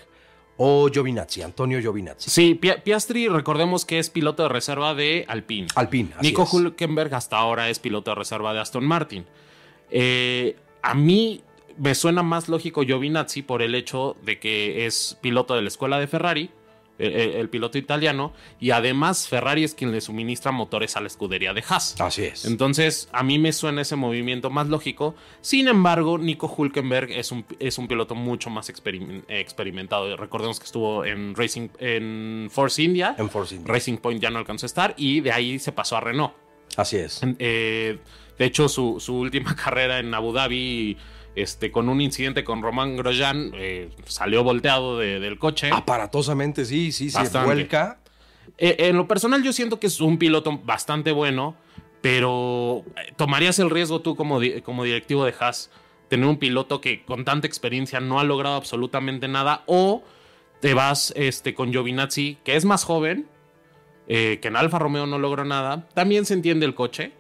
o 0.57 0.87
Giovinazzi, 0.91 1.41
Antonio 1.41 1.79
Giovinazzi. 1.81 2.29
Sí, 2.29 2.53
Pi- 2.53 2.73
Piastri, 2.83 3.27
recordemos 3.27 3.83
que 3.83 3.97
es 3.97 4.11
piloto 4.11 4.43
de 4.43 4.49
reserva 4.49 4.93
de 4.93 5.25
Alpine. 5.27 5.67
Alpine. 5.75 6.11
así 6.15 6.27
Nico 6.27 6.43
es. 6.43 6.53
Hulkenberg 6.53 7.13
hasta 7.15 7.37
ahora 7.37 7.69
es 7.69 7.79
piloto 7.79 8.11
de 8.11 8.15
reserva 8.15 8.53
de 8.53 8.59
Aston 8.59 8.85
Martin. 8.85 9.25
Eh, 9.89 10.55
a 10.83 10.93
mí 10.93 11.41
me 11.77 11.95
suena 11.95 12.21
más 12.21 12.47
lógico 12.47 12.83
Giovinazzi 12.83 13.41
por 13.41 13.61
el 13.63 13.73
hecho 13.75 14.15
de 14.23 14.39
que 14.39 14.85
es 14.85 15.17
piloto 15.21 15.55
de 15.55 15.61
la 15.63 15.67
escuela 15.69 15.99
de 15.99 16.07
Ferrari, 16.07 16.51
el, 16.99 17.49
piloto 17.49 17.77
italiano, 17.77 18.33
y 18.59 18.71
además 18.71 19.27
Ferrari 19.27 19.63
es 19.63 19.73
quien 19.73 19.91
le 19.91 20.01
suministra 20.01 20.51
motores 20.51 20.95
a 20.97 21.01
la 21.01 21.07
escudería 21.07 21.53
de 21.53 21.63
Haas. 21.67 21.99
Así 21.99 22.23
es. 22.23 22.45
Entonces, 22.45 23.09
a 23.11 23.23
mí 23.23 23.39
me 23.39 23.53
suena 23.53 23.81
ese 23.81 23.95
movimiento 23.95 24.49
más 24.49 24.67
lógico. 24.67 25.15
Sin 25.41 25.67
embargo, 25.67 26.17
Nico 26.17 26.53
Hulkenberg 26.55 27.11
es 27.11 27.31
un, 27.31 27.45
es 27.59 27.77
un 27.77 27.87
piloto 27.87 28.13
mucho 28.15 28.49
más 28.49 28.69
experim- 28.69 29.23
experimentado. 29.27 30.15
Recordemos 30.15 30.59
que 30.59 30.65
estuvo 30.65 31.03
en 31.05 31.35
Racing 31.35 31.69
en 31.79 32.49
Force 32.51 32.81
India. 32.81 33.15
En 33.17 33.29
Force 33.29 33.55
India. 33.55 33.73
Racing 33.73 33.97
Point 33.97 34.21
ya 34.21 34.29
no 34.29 34.39
alcanzó 34.39 34.65
a 34.65 34.67
estar 34.67 34.93
y 34.97 35.21
de 35.21 35.31
ahí 35.31 35.59
se 35.59 35.71
pasó 35.71 35.97
a 35.97 36.01
Renault. 36.01 36.33
Así 36.77 36.97
es. 36.97 37.21
Eh, 37.39 37.97
de 38.37 38.45
hecho, 38.45 38.69
su, 38.69 38.99
su 38.99 39.15
última 39.17 39.55
carrera 39.61 39.99
en 39.99 40.13
Abu 40.13 40.31
Dhabi, 40.33 40.97
este, 41.35 41.71
con 41.71 41.87
un 41.89 42.01
incidente 42.01 42.43
con 42.43 42.61
Román 42.61 42.97
Grosjean, 42.97 43.51
eh, 43.55 43.89
salió 44.05 44.43
volteado 44.43 44.97
de- 44.97 45.19
del 45.19 45.37
coche. 45.39 45.69
Aparatosamente, 45.71 46.65
sí, 46.65 46.91
sí, 46.91 47.09
se 47.09 47.17
Bastante. 47.19 47.45
vuelca. 47.45 47.99
Eh, 48.57 48.75
en 48.79 48.97
lo 48.97 49.07
personal, 49.07 49.41
yo 49.43 49.53
siento 49.53 49.79
que 49.79 49.87
es 49.87 50.01
un 50.01 50.17
piloto 50.17 50.57
bastante 50.63 51.11
bueno, 51.11 51.55
pero 52.01 52.83
eh, 52.97 53.13
¿tomarías 53.15 53.59
el 53.59 53.69
riesgo 53.69 54.01
tú 54.01 54.15
como, 54.15 54.39
di- 54.39 54.61
como 54.61 54.83
directivo 54.83 55.23
de 55.25 55.33
Haas 55.39 55.69
tener 56.09 56.25
un 56.27 56.37
piloto 56.37 56.81
que 56.81 57.03
con 57.05 57.23
tanta 57.23 57.47
experiencia 57.47 57.99
no 58.01 58.19
ha 58.19 58.23
logrado 58.23 58.55
absolutamente 58.55 59.27
nada? 59.27 59.63
¿O 59.67 60.03
te 60.59 60.73
vas 60.73 61.13
este, 61.15 61.53
con 61.53 61.71
Giovinazzi, 61.71 62.37
que 62.43 62.55
es 62.57 62.65
más 62.65 62.83
joven, 62.83 63.27
eh, 64.07 64.39
que 64.41 64.49
en 64.49 64.57
Alfa 64.57 64.79
Romeo 64.79 65.05
no 65.05 65.17
logró 65.17 65.45
nada? 65.45 65.87
También 65.93 66.25
se 66.25 66.33
entiende 66.33 66.65
el 66.65 66.75
coche, 66.75 67.13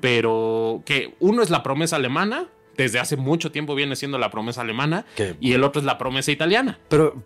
pero 0.00 0.82
que 0.84 1.14
uno 1.20 1.42
es 1.42 1.50
la 1.50 1.62
promesa 1.62 1.96
alemana. 1.96 2.48
Desde 2.76 2.98
hace 2.98 3.16
mucho 3.16 3.52
tiempo 3.52 3.74
viene 3.74 3.96
siendo 3.96 4.18
la 4.18 4.30
promesa 4.30 4.62
alemana 4.62 5.04
y 5.40 5.52
el 5.52 5.62
otro 5.62 5.80
es 5.80 5.84
la 5.84 5.98
promesa 5.98 6.30
italiana. 6.30 6.78
Pero, 6.88 7.22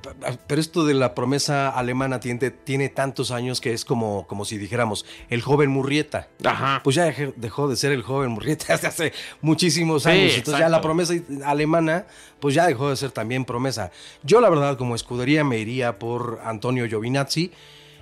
pero 0.47 0.61
esto 0.61 0.85
de 0.85 0.95
la 0.95 1.15
promesa 1.15 1.69
alemana 1.71 2.21
tiene, 2.21 2.50
tiene 2.50 2.88
tantos 2.88 3.31
años 3.31 3.61
que 3.61 3.73
es 3.73 3.85
como, 3.85 4.26
como 4.26 4.45
si 4.45 4.59
dijéramos 4.59 5.07
el 5.31 5.43
joven 5.43 5.71
Murrieta. 5.71 6.29
Ajá. 6.45 6.81
Pues 6.83 6.97
ya 6.97 7.12
dejó 7.37 7.69
de 7.69 7.76
ser 7.76 7.93
el 7.93 8.03
joven 8.03 8.31
Murrieta 8.31 8.67
desde 8.75 8.88
hace 8.88 9.12
muchísimos 9.41 10.03
Sí, 10.03 10.11
años. 10.11 10.35
Entonces 10.37 10.61
ya 10.61 10.69
la 10.69 10.81
promesa 10.81 11.15
alemana, 11.45 12.07
pues 12.41 12.55
ya 12.55 12.67
dejó 12.67 12.91
de 12.91 12.97
ser 12.97 13.12
también 13.12 13.45
promesa. 13.45 13.91
Yo 14.23 14.41
la 14.41 14.50
verdad 14.50 14.76
como 14.76 14.95
escudería 14.95 15.45
me 15.45 15.59
iría 15.59 15.99
por 15.99 16.41
Antonio 16.45 16.87
Giovinazzi. 16.87 17.53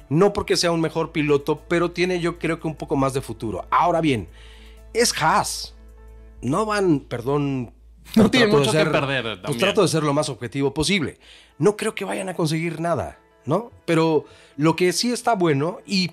No 0.09 0.33
porque 0.33 0.57
sea 0.57 0.71
un 0.71 0.81
mejor 0.81 1.13
piloto, 1.13 1.63
pero 1.67 1.91
tiene 1.91 2.21
yo 2.21 2.39
creo 2.39 2.61
que 2.61 2.67
un 2.67 2.75
poco 2.75 2.95
más 2.97 3.15
de 3.15 3.21
futuro. 3.21 3.67
Ahora 3.71 4.01
bien, 4.01 4.29
es 4.93 5.15
Haas. 5.21 5.74
No 6.45 6.67
van, 6.67 7.01
perdón. 7.01 7.73
No 8.17 8.31
pero 8.31 8.31
tiene 8.31 8.47
trato 8.47 8.59
de 8.59 8.67
mucho 8.67 8.85
que 8.85 8.91
perder 8.91 9.43
Pues 9.43 9.59
trato 9.59 9.83
de 9.83 9.89
ser 9.89 10.03
lo 10.03 10.13
más 10.13 10.29
objetivo 10.29 10.75
posible. 10.75 11.19
No 11.59 11.75
creo 11.77 11.95
que 11.95 12.05
vayan 12.05 12.29
a 12.29 12.35
conseguir 12.35 12.81
nada, 12.81 13.19
¿no? 13.47 13.73
Pero 13.87 14.27
lo 14.57 14.77
que 14.77 14.93
sí 14.93 15.11
está 15.11 15.35
bueno 15.35 15.79
y 15.87 16.11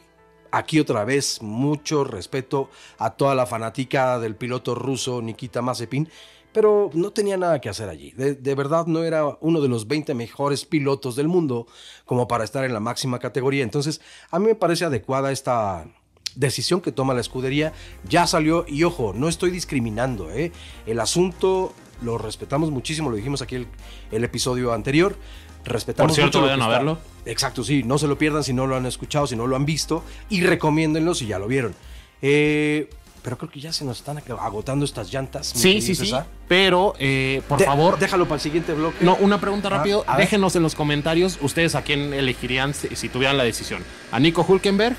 aquí 0.52 0.80
otra 0.80 1.04
vez 1.04 1.42
mucho 1.42 2.06
respeto 2.06 2.70
a 2.98 3.12
toda 3.12 3.36
la 3.36 3.46
fanática 3.46 4.20
del 4.20 4.36
piloto 4.36 4.74
ruso 4.74 5.22
Nikita 5.22 5.62
Mazepin, 5.62 6.10
pero 6.54 6.90
no 6.94 7.12
tenía 7.12 7.36
nada 7.36 7.60
que 7.60 7.68
hacer 7.68 7.90
allí. 7.90 8.12
De, 8.12 8.36
de 8.36 8.56
verdad 8.56 8.86
no 8.86 9.04
era 9.04 9.38
uno 9.42 9.60
de 9.60 9.68
los 9.68 9.86
20 9.86 10.14
mejores 10.14 10.64
pilotos 10.64 11.18
del 11.18 11.28
mundo 11.28 11.68
como 12.06 12.30
para 12.30 12.46
estar 12.46 12.64
en 12.64 12.74
la 12.74 12.80
máxima 12.80 13.20
categoría. 13.20 13.64
Entonces, 13.64 14.00
a 14.30 14.40
mí 14.40 14.46
me 14.46 14.56
parece 14.56 14.86
adecuada 14.86 15.34
esta 15.34 15.88
decisión 16.36 16.82
que 16.82 16.92
toma 16.92 17.14
la 17.14 17.22
escudería. 17.22 17.74
Ya 18.08 18.28
salió 18.28 18.66
y 18.68 18.84
ojo, 18.84 19.14
no 19.16 19.28
estoy 19.30 19.52
discriminando, 19.52 20.32
¿eh? 20.32 20.52
El 20.86 21.00
asunto 21.00 21.74
lo 22.02 22.18
respetamos 22.18 22.72
muchísimo, 22.72 23.10
lo 23.10 23.16
dijimos 23.16 23.42
aquí 23.42 23.56
el, 23.56 23.68
el 24.12 24.24
episodio 24.24 24.74
anterior. 24.74 25.16
Respetamos 25.64 26.12
Por 26.12 26.16
cierto, 26.16 26.42
vayan 26.42 26.62
a 26.64 26.68
verlo. 26.68 26.98
Exacto, 27.26 27.64
sí, 27.64 27.84
no 27.84 27.98
se 28.00 28.08
lo 28.08 28.18
pierdan 28.18 28.44
si 28.44 28.52
no 28.54 28.66
lo 28.66 28.76
han 28.76 28.88
escuchado, 28.88 29.28
si 29.28 29.36
no 29.36 29.46
lo 29.46 29.56
han 29.56 29.66
visto, 29.66 30.04
y 30.30 30.42
recomiéndenlo 30.42 31.14
si 31.14 31.28
ya 31.28 31.38
lo 31.38 31.48
vieron. 31.48 31.76
Eh, 32.24 32.90
pero 33.22 33.38
creo 33.38 33.52
que 33.52 33.60
ya 33.60 33.72
se 33.72 33.86
nos 33.86 34.00
están 34.00 34.18
agotando 34.40 34.84
estas 34.84 35.14
llantas. 35.14 35.46
Sí, 35.56 35.80
sí, 35.82 35.94
sí. 35.94 36.12
Pero, 36.48 36.96
eh, 36.98 37.44
por 37.48 37.60
De- 37.60 37.66
favor, 37.66 38.00
Déjalo 38.00 38.24
para 38.26 38.36
el 38.36 38.42
siguiente 38.42 38.74
bloque. 38.74 38.98
No, 39.06 39.16
una 39.18 39.40
pregunta 39.40 39.68
Ah, 39.68 39.78
rápido. 39.78 40.04
Déjenos 40.18 40.56
en 40.56 40.64
los 40.64 40.74
comentarios 40.74 41.38
ustedes 41.42 41.76
a 41.76 41.84
quién 41.84 42.12
elegirían 42.16 42.74
si, 42.74 42.96
si 42.96 43.10
tuvieran 43.10 43.38
la 43.38 43.44
decisión. 43.44 43.84
¿A 44.12 44.20
Nico 44.20 44.44
Hulkenberg 44.48 44.96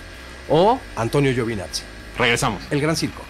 o 0.49 0.79
Antonio 0.97 1.33
Giovinazzi, 1.33 1.83
regresamos? 2.19 2.63
el 2.71 2.81
gran 2.81 2.97
circo. 2.97 3.23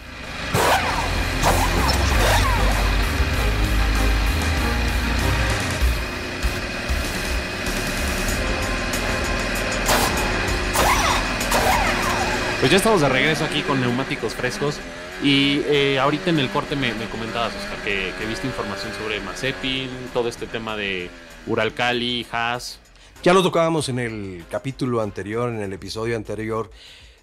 Pues 12.63 12.71
ya 12.71 12.77
estamos 12.77 13.01
de 13.01 13.09
regreso 13.09 13.45
aquí 13.45 13.63
con 13.63 13.81
neumáticos 13.81 14.35
frescos. 14.35 14.79
Y 15.21 15.63
eh, 15.67 15.99
ahorita 15.99 16.31
en 16.31 16.39
el 16.39 16.49
corte 16.49 16.77
me, 16.77 16.95
me 16.95 17.07
comentabas, 17.07 17.53
Oscar, 17.57 17.79
que, 17.85 18.13
que 18.17 18.25
viste 18.25 18.47
información 18.47 18.93
sobre 18.95 19.19
Mazepin, 19.19 19.89
todo 20.15 20.29
este 20.29 20.47
tema 20.47 20.77
de 20.77 21.11
Uralcali, 21.49 22.25
Haas. 22.31 22.79
Ya 23.25 23.33
lo 23.35 23.43
tocábamos 23.43 23.89
en 23.89 23.99
el 23.99 24.45
capítulo 24.49 25.01
anterior, 25.01 25.49
en 25.49 25.61
el 25.61 25.73
episodio 25.73 26.17
anterior, 26.17 26.71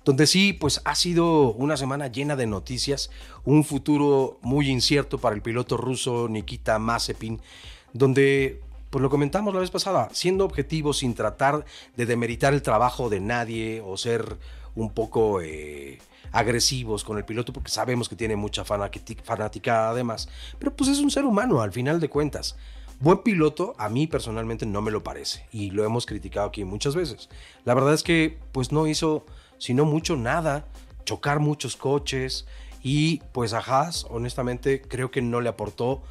donde 0.09 0.25
sí, 0.25 0.53
pues 0.53 0.81
ha 0.85 0.95
sido 0.95 1.53
una 1.53 1.77
semana 1.77 2.07
llena 2.07 2.35
de 2.35 2.47
noticias, 2.47 3.11
un 3.45 3.63
futuro 3.63 4.39
muy 4.41 4.67
incierto 4.67 5.19
para 5.19 5.35
el 5.35 5.43
piloto 5.43 5.77
ruso 5.77 6.27
Nikita 6.27 6.79
Mazepin, 6.79 7.39
donde, 7.93 8.59
pues 8.89 9.03
lo 9.03 9.11
comentamos 9.11 9.53
la 9.53 9.59
vez 9.59 9.69
pasada, 9.69 10.09
siendo 10.11 10.45
objetivos 10.45 10.97
sin 10.97 11.13
tratar 11.13 11.63
de 11.95 12.07
demeritar 12.07 12.55
el 12.55 12.63
trabajo 12.63 13.07
de 13.11 13.19
nadie 13.19 13.83
o 13.85 13.97
ser 13.97 14.39
un 14.73 14.91
poco 14.95 15.41
eh, 15.41 15.99
agresivos 16.31 17.03
con 17.03 17.19
el 17.19 17.23
piloto, 17.23 17.53
porque 17.53 17.69
sabemos 17.69 18.09
que 18.09 18.15
tiene 18.15 18.35
mucha 18.35 18.65
fanaticada 18.65 19.91
además, 19.91 20.27
pero 20.57 20.75
pues 20.75 20.89
es 20.89 20.97
un 20.97 21.11
ser 21.11 21.23
humano 21.23 21.61
al 21.61 21.71
final 21.71 21.99
de 21.99 22.09
cuentas. 22.09 22.55
Buen 22.99 23.19
piloto, 23.19 23.75
a 23.77 23.89
mí 23.89 24.07
personalmente 24.07 24.65
no 24.65 24.81
me 24.81 24.89
lo 24.89 25.03
parece 25.03 25.45
y 25.51 25.69
lo 25.69 25.85
hemos 25.85 26.07
criticado 26.07 26.47
aquí 26.47 26.63
muchas 26.63 26.95
veces. 26.95 27.29
La 27.63 27.75
verdad 27.75 27.93
es 27.93 28.01
que 28.01 28.39
pues 28.51 28.71
no 28.71 28.87
hizo 28.87 29.23
sino 29.59 29.85
mucho 29.85 30.15
nada, 30.15 30.65
chocar 31.05 31.39
muchos 31.39 31.75
coches 31.75 32.47
y 32.81 33.19
pues 33.31 33.53
a 33.53 33.59
Haas 33.59 34.07
honestamente 34.09 34.81
creo 34.81 35.11
que 35.11 35.21
no 35.21 35.41
le 35.41 35.49
aportó 35.49 36.01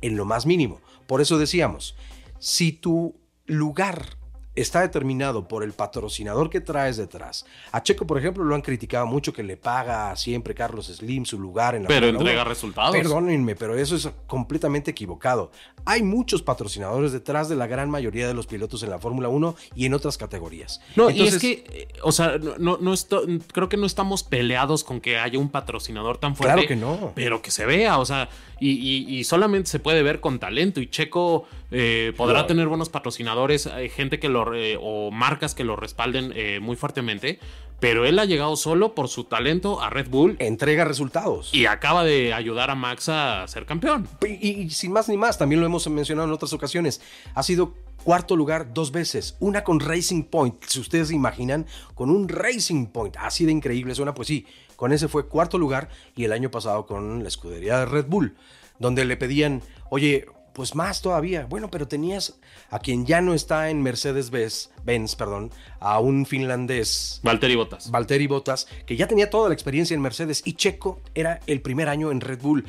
en 0.00 0.16
lo 0.16 0.24
más 0.24 0.46
mínimo. 0.46 0.80
Por 1.06 1.20
eso 1.20 1.38
decíamos, 1.38 1.96
si 2.38 2.72
tu 2.72 3.16
lugar 3.46 4.17
está 4.60 4.80
determinado 4.80 5.46
por 5.48 5.62
el 5.62 5.72
patrocinador 5.72 6.50
que 6.50 6.60
traes 6.60 6.96
detrás. 6.96 7.46
A 7.72 7.82
Checo, 7.82 8.06
por 8.06 8.18
ejemplo, 8.18 8.44
lo 8.44 8.54
han 8.54 8.62
criticado 8.62 9.06
mucho 9.06 9.32
que 9.32 9.42
le 9.42 9.56
paga 9.56 10.14
siempre 10.16 10.54
Carlos 10.54 10.86
Slim 10.86 11.24
su 11.24 11.38
lugar 11.38 11.74
en 11.74 11.82
la 11.82 11.88
Pero 11.88 12.06
Fórmula 12.06 12.20
entrega 12.20 12.42
1. 12.42 12.48
resultados. 12.48 12.96
Perdónenme, 12.96 13.56
pero 13.56 13.76
eso 13.76 13.96
es 13.96 14.08
completamente 14.26 14.90
equivocado. 14.90 15.50
Hay 15.84 16.02
muchos 16.02 16.42
patrocinadores 16.42 17.12
detrás 17.12 17.48
de 17.48 17.56
la 17.56 17.66
gran 17.66 17.88
mayoría 17.90 18.26
de 18.28 18.34
los 18.34 18.46
pilotos 18.46 18.82
en 18.82 18.90
la 18.90 18.98
Fórmula 18.98 19.28
1 19.28 19.54
y 19.74 19.86
en 19.86 19.94
otras 19.94 20.18
categorías. 20.18 20.80
No, 20.96 21.10
y 21.10 21.22
es 21.22 21.38
que, 21.38 21.64
eh, 21.72 21.88
o 22.02 22.12
sea, 22.12 22.38
no, 22.38 22.56
no, 22.58 22.78
no 22.80 22.92
esto- 22.92 23.22
creo 23.52 23.68
que 23.68 23.76
no 23.76 23.86
estamos 23.86 24.22
peleados 24.22 24.84
con 24.84 25.00
que 25.00 25.18
haya 25.18 25.38
un 25.38 25.48
patrocinador 25.48 26.18
tan 26.18 26.36
fuerte. 26.36 26.66
Claro 26.66 26.68
que 26.68 26.76
no. 26.76 27.12
Pero 27.14 27.40
que 27.42 27.50
se 27.50 27.64
vea, 27.64 27.98
o 27.98 28.04
sea, 28.04 28.28
y, 28.60 28.70
y- 28.70 29.18
y 29.18 29.24
solamente 29.24 29.70
se 29.70 29.78
puede 29.78 30.02
ver 30.02 30.20
con 30.20 30.38
talento. 30.38 30.80
Y 30.80 30.88
Checo 30.88 31.46
eh, 31.70 32.12
podrá 32.16 32.34
Claro. 32.34 32.46
tener 32.46 32.68
buenos 32.68 32.88
patrocinadores, 32.88 33.68
gente 33.94 34.18
que 34.18 34.28
lo, 34.28 34.54
eh, 34.54 34.76
o 34.80 35.10
marcas 35.10 35.54
que 35.54 35.64
lo 35.64 35.76
respalden 35.76 36.32
eh, 36.34 36.58
muy 36.60 36.76
fuertemente, 36.76 37.38
pero 37.80 38.04
él 38.06 38.18
ha 38.18 38.24
llegado 38.24 38.56
solo 38.56 38.94
por 38.94 39.08
su 39.08 39.24
talento 39.24 39.80
a 39.80 39.88
Red 39.90 40.08
Bull 40.08 40.36
entrega 40.40 40.84
resultados. 40.84 41.54
y 41.54 41.66
acaba 41.66 42.02
de 42.04 42.32
ayudar 42.34 42.70
a 42.70 42.74
Max 42.74 43.08
a 43.08 43.46
ser 43.46 43.66
campeón. 43.66 44.08
Y, 44.26 44.48
y 44.62 44.70
sin 44.70 44.92
más 44.92 45.08
ni 45.08 45.16
más, 45.16 45.38
también 45.38 45.60
lo 45.60 45.66
hemos 45.66 45.88
mencionado 45.88 46.26
en 46.26 46.34
otras 46.34 46.52
ocasiones, 46.52 47.00
ha 47.34 47.42
sido 47.44 47.74
cuarto 48.04 48.36
lugar 48.36 48.72
dos 48.72 48.92
veces, 48.92 49.36
una 49.40 49.64
con 49.64 49.80
Racing 49.80 50.24
Point, 50.24 50.64
si 50.66 50.80
ustedes 50.80 51.08
se 51.08 51.14
imaginan, 51.14 51.66
con 51.94 52.10
un 52.10 52.28
Racing 52.28 52.86
Point, 52.86 53.16
así 53.18 53.44
de 53.44 53.52
increíble 53.52 53.94
suena, 53.94 54.14
pues 54.14 54.28
sí, 54.28 54.46
con 54.76 54.92
ese 54.92 55.08
fue 55.08 55.26
cuarto 55.26 55.58
lugar 55.58 55.88
y 56.14 56.24
el 56.24 56.32
año 56.32 56.50
pasado 56.50 56.86
con 56.86 57.22
la 57.22 57.28
escudería 57.28 57.80
de 57.80 57.86
Red 57.86 58.06
Bull, 58.06 58.36
donde 58.78 59.04
le 59.04 59.16
pedían, 59.16 59.62
oye, 59.90 60.26
pues 60.58 60.74
más 60.74 61.02
todavía, 61.02 61.46
bueno, 61.46 61.70
pero 61.70 61.86
tenías 61.86 62.40
a 62.70 62.80
quien 62.80 63.06
ya 63.06 63.20
no 63.20 63.32
está 63.32 63.70
en 63.70 63.80
Mercedes-Benz, 63.80 64.70
Benz, 64.82 65.14
perdón, 65.14 65.52
a 65.78 66.00
un 66.00 66.26
finlandés. 66.26 67.20
Valtteri 67.22 67.54
Bottas. 67.54 67.92
Valtteri 67.92 68.26
Bottas, 68.26 68.66
que 68.84 68.96
ya 68.96 69.06
tenía 69.06 69.30
toda 69.30 69.48
la 69.48 69.54
experiencia 69.54 69.94
en 69.94 70.00
Mercedes 70.00 70.42
y 70.44 70.54
Checo 70.54 71.00
era 71.14 71.38
el 71.46 71.60
primer 71.60 71.88
año 71.88 72.10
en 72.10 72.20
Red 72.20 72.40
Bull, 72.42 72.66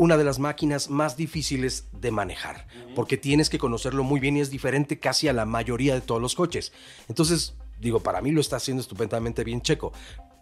una 0.00 0.16
de 0.16 0.24
las 0.24 0.38
máquinas 0.38 0.88
más 0.88 1.18
difíciles 1.18 1.88
de 1.92 2.10
manejar, 2.10 2.66
porque 2.96 3.18
tienes 3.18 3.50
que 3.50 3.58
conocerlo 3.58 4.02
muy 4.02 4.18
bien 4.18 4.38
y 4.38 4.40
es 4.40 4.48
diferente 4.48 4.98
casi 4.98 5.28
a 5.28 5.34
la 5.34 5.44
mayoría 5.44 5.92
de 5.92 6.00
todos 6.00 6.22
los 6.22 6.34
coches. 6.34 6.72
Entonces, 7.10 7.54
digo, 7.78 8.00
para 8.00 8.22
mí 8.22 8.30
lo 8.30 8.40
está 8.40 8.56
haciendo 8.56 8.80
estupendamente 8.80 9.44
bien 9.44 9.60
Checo. 9.60 9.92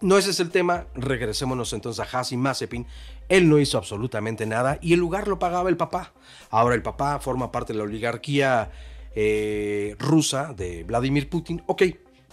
No 0.00 0.17
ese 0.17 0.31
es 0.31 0.38
el 0.38 0.50
tema, 0.50 0.87
regresémonos 0.95 1.73
entonces 1.73 1.99
a 1.99 2.17
Haas 2.17 2.31
y 2.31 2.37
Mazepin. 2.37 2.87
Él 3.29 3.49
no 3.49 3.59
hizo 3.59 3.79
absolutamente 3.79 4.47
nada 4.47 4.79
y 4.81 4.93
el 4.93 5.00
lugar 5.00 5.27
lo 5.27 5.41
pagaba 5.41 5.69
el 5.71 5.77
papá. 5.77 6.12
Ahora 6.50 6.77
el 6.77 6.83
papá 6.83 7.19
forma 7.19 7.50
parte 7.50 7.73
de 7.73 7.81
la 7.81 7.85
oligarquía 7.85 8.71
eh, 9.17 9.97
rusa 9.99 10.55
de 10.55 10.85
Vladimir 10.85 11.29
Putin. 11.29 11.65
Ok, 11.67 11.83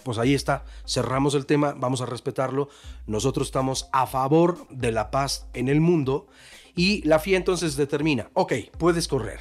pues 0.04 0.18
ahí 0.18 0.32
está, 0.32 0.64
cerramos 0.86 1.34
el 1.34 1.44
tema, 1.44 1.74
vamos 1.76 2.02
a 2.02 2.06
respetarlo. 2.06 2.68
Nosotros 3.08 3.48
estamos 3.48 3.88
a 3.90 4.06
favor 4.06 4.68
de 4.68 4.92
la 4.92 5.10
paz 5.10 5.48
en 5.54 5.68
el 5.68 5.80
mundo 5.80 6.28
y 6.76 7.02
la 7.08 7.18
FIA 7.18 7.38
entonces 7.38 7.74
determina, 7.74 8.28
ok, 8.34 8.52
puedes 8.78 9.08
correr, 9.08 9.40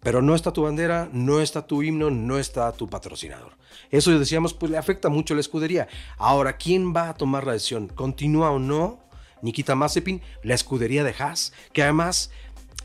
pero 0.00 0.22
no 0.22 0.34
está 0.34 0.52
tu 0.52 0.62
bandera, 0.62 1.08
no 1.12 1.40
está 1.40 1.66
tu 1.66 1.82
himno, 1.82 2.10
no 2.10 2.38
está 2.38 2.72
tu 2.72 2.88
patrocinador. 2.88 3.52
Eso 3.90 4.18
decíamos, 4.18 4.54
pues 4.54 4.72
le 4.72 4.78
afecta 4.78 5.08
mucho 5.08 5.34
a 5.34 5.36
la 5.36 5.40
escudería. 5.40 5.86
Ahora, 6.16 6.56
¿quién 6.56 6.94
va 6.94 7.10
a 7.10 7.14
tomar 7.14 7.46
la 7.46 7.52
decisión? 7.52 7.88
¿Continúa 7.88 8.50
o 8.50 8.58
no 8.58 9.00
Nikita 9.42 9.74
Mazepin, 9.74 10.22
la 10.42 10.54
escudería 10.54 11.04
de 11.04 11.14
Haas? 11.18 11.52
Que 11.72 11.82
además 11.82 12.30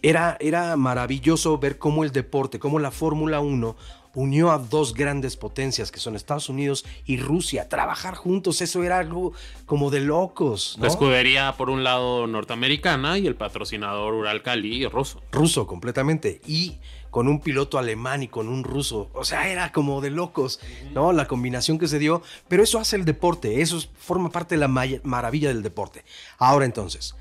era, 0.01 0.37
era 0.39 0.75
maravilloso 0.75 1.57
ver 1.57 1.77
cómo 1.77 2.03
el 2.03 2.11
deporte, 2.11 2.59
cómo 2.59 2.77
la 2.79 2.91
Fórmula 2.91 3.39
1 3.39 3.75
unió 4.15 4.51
a 4.51 4.57
dos 4.59 4.93
grandes 4.93 5.35
potencias 5.37 5.91
que 5.91 5.99
son 5.99 6.15
Estados 6.15 6.49
Unidos 6.49 6.85
y 7.05 7.17
Rusia. 7.17 7.67
Trabajar 7.69 8.15
juntos, 8.15 8.61
eso 8.61 8.83
era 8.83 8.99
algo 8.99 9.33
como 9.65 9.89
de 9.89 10.01
locos. 10.01 10.75
¿no? 10.77 10.83
La 10.83 10.89
escudería, 10.89 11.55
por 11.57 11.69
un 11.69 11.83
lado, 11.83 12.27
norteamericana 12.27 13.17
y 13.17 13.25
el 13.27 13.35
patrocinador 13.35 14.13
Uralcali 14.13 14.85
ruso. 14.87 15.21
ruso 15.31 15.65
completamente 15.67 16.41
y 16.45 16.77
con 17.09 17.27
un 17.27 17.39
piloto 17.41 17.77
alemán 17.77 18.23
y 18.23 18.27
con 18.27 18.47
un 18.47 18.63
ruso. 18.63 19.09
O 19.13 19.23
sea, 19.23 19.47
era 19.49 19.71
como 19.71 20.01
de 20.01 20.09
locos, 20.09 20.59
¿no? 20.93 21.11
La 21.13 21.27
combinación 21.27 21.77
que 21.77 21.87
se 21.87 21.99
dio, 21.99 22.21
pero 22.47 22.63
eso 22.63 22.79
hace 22.79 22.95
el 22.95 23.05
deporte, 23.05 23.61
eso 23.61 23.77
es- 23.77 23.89
forma 23.97 24.31
parte 24.31 24.55
de 24.55 24.59
la 24.59 24.67
ma- 24.67 24.85
maravilla 25.03 25.49
del 25.49 25.61
deporte. 25.63 26.03
Ahora 26.39 26.65
entonces, 26.65 27.15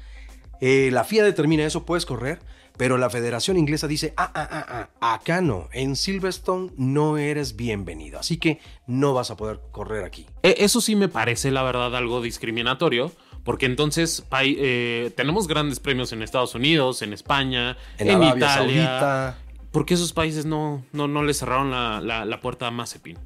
eh, 0.62 0.88
la 0.92 1.04
FIA 1.04 1.25
determina 1.25 1.66
eso, 1.66 1.85
puedes 1.85 2.07
correr, 2.07 2.38
pero 2.78 2.97
la 2.97 3.11
Federación 3.11 3.59
Inglesa 3.59 3.87
dice, 3.87 4.14
ah, 4.16 4.31
ah, 4.35 4.49
ah, 4.50 4.88
ah, 5.02 5.14
acá 5.14 5.42
no, 5.42 5.69
en 5.73 5.95
Silverstone 5.97 6.71
no 6.78 7.19
eres 7.19 7.54
bienvenido, 7.57 8.19
así 8.19 8.38
que 8.38 8.61
no 8.87 9.12
vas 9.12 9.31
a 9.31 9.37
poder 9.37 9.61
correr 9.73 10.04
aquí. 10.04 10.25
E- 10.42 10.57
Eso 10.61 10.81
sí 10.81 10.97
me 10.97 11.09
parece, 11.09 11.50
la 11.50 11.62
verdad, 11.62 11.95
algo 11.95 12.23
discriminatorio. 12.23 13.12
Porque 13.45 13.66
entonces 13.66 14.25
eh, 14.40 15.11
tenemos 15.16 15.49
grandes 15.49 15.81
premios 15.81 16.12
en 16.12 16.23
Estados 16.23 16.54
Unidos, 16.54 17.02
en 17.02 17.12
España, 17.12 17.76
En, 17.99 18.23
Italia. 18.23 18.49
Saudita, 18.49 19.38
¿Por 19.73 19.85
qué 19.85 19.95
esos 19.95 20.12
países 20.12 20.47
no, 20.47 20.85
no, 20.92 21.09
no 21.09 21.25
le 21.25 21.35
cerraron 21.35 21.73
la, 21.73 22.00
la- 22.00 22.25
la 22.25 22.40
puerta 22.40 22.69
a 22.69 22.71
Mazepin? 22.71 23.19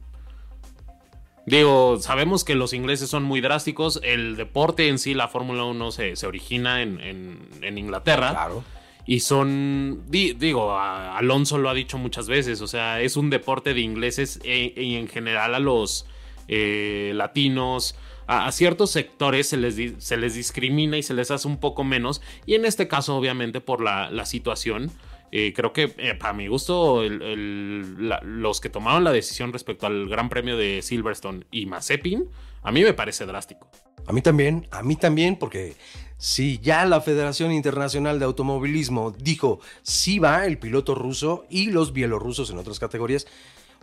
Digo, 1.47 1.99
sabemos 2.01 2.43
que 2.45 2.55
los 2.57 2.73
ingleses 2.73 3.09
son 3.09 3.23
muy 3.23 3.41
drásticos. 3.41 4.01
El 4.03 4.35
deporte 4.37 4.89
en 4.89 4.99
sí, 4.99 5.15
la 5.15 5.29
Fórmula 5.29 5.65
1, 5.65 5.93
se, 5.93 6.17
se 6.17 6.27
origina 6.27 6.83
en, 6.83 7.01
en- 7.01 7.39
en 7.63 7.79
Inglaterra. 7.79 8.31
claro. 8.31 8.65
Y 9.09 9.21
son, 9.21 10.03
di- 10.09 10.33
digo, 10.33 10.73
a- 10.73 11.17
Alonso 11.17 11.59
lo 11.59 11.71
ha 11.71 11.75
dicho 11.75 11.97
muchas 11.99 12.27
veces, 12.27 12.61
o 12.61 12.67
sea, 12.67 13.01
es 13.01 13.17
un 13.17 13.31
deporte 13.31 13.73
de 13.73 13.81
ingleses 13.81 14.41
e- 14.43 14.75
y 14.77 14.97
en 14.97 15.07
general 15.07 15.55
a 15.55 15.61
los 15.61 16.07
eh, 16.49 17.13
latinos, 17.15 17.95
a, 18.27 18.47
a 18.49 18.53
ciertos 18.53 18.91
sectores 18.91 19.49
se 19.49 19.57
les, 19.57 19.77
se 20.05 20.17
les 20.17 20.35
discrimina 20.35 20.97
y 20.99 21.05
se 21.05 21.15
les 21.15 21.31
hace 21.31 21.47
un 21.47 21.59
poco 21.59 21.85
menos. 21.85 22.21
Y 22.47 22.55
en 22.55 22.65
este 22.65 22.89
caso, 22.89 23.15
obviamente, 23.17 23.61
por 23.61 23.81
la, 23.81 24.11
la 24.11 24.27
situación, 24.27 24.91
eh, 25.33 25.53
creo 25.55 25.73
que 25.73 25.95
eh, 25.99 26.15
para 26.15 26.33
mi 26.33 26.47
gusto, 26.47 27.03
los 27.03 28.61
que 28.61 28.69
tomaron 28.71 29.05
la 29.05 29.13
decisión 29.13 29.53
respecto 29.53 29.87
al 29.87 30.09
Gran 30.09 30.29
Premio 30.29 30.57
de 30.57 30.83
Silverstone 30.83 31.45
y 31.51 31.67
Mazepin 31.67 32.29
A 32.63 32.73
mí 32.73 32.83
me 32.83 32.93
parece 32.93 33.27
drástico. 33.27 33.69
A 34.07 34.13
mí 34.13 34.23
también, 34.23 34.67
a 34.71 34.83
mí 34.83 34.97
también, 34.97 35.37
porque 35.37 35.75
si 36.17 36.59
ya 36.59 36.85
la 36.85 37.01
Federación 37.01 37.53
Internacional 37.53 38.19
de 38.19 38.25
Automovilismo 38.25 39.11
dijo 39.11 39.61
sí 39.83 40.19
va 40.19 40.47
el 40.47 40.59
piloto 40.59 40.95
ruso 40.95 41.45
y 41.51 41.71
los 41.71 41.93
bielorrusos 41.93 42.51
en 42.51 42.59
otras 42.59 42.79
categorías, 42.79 43.27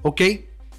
ok, 0.01 0.21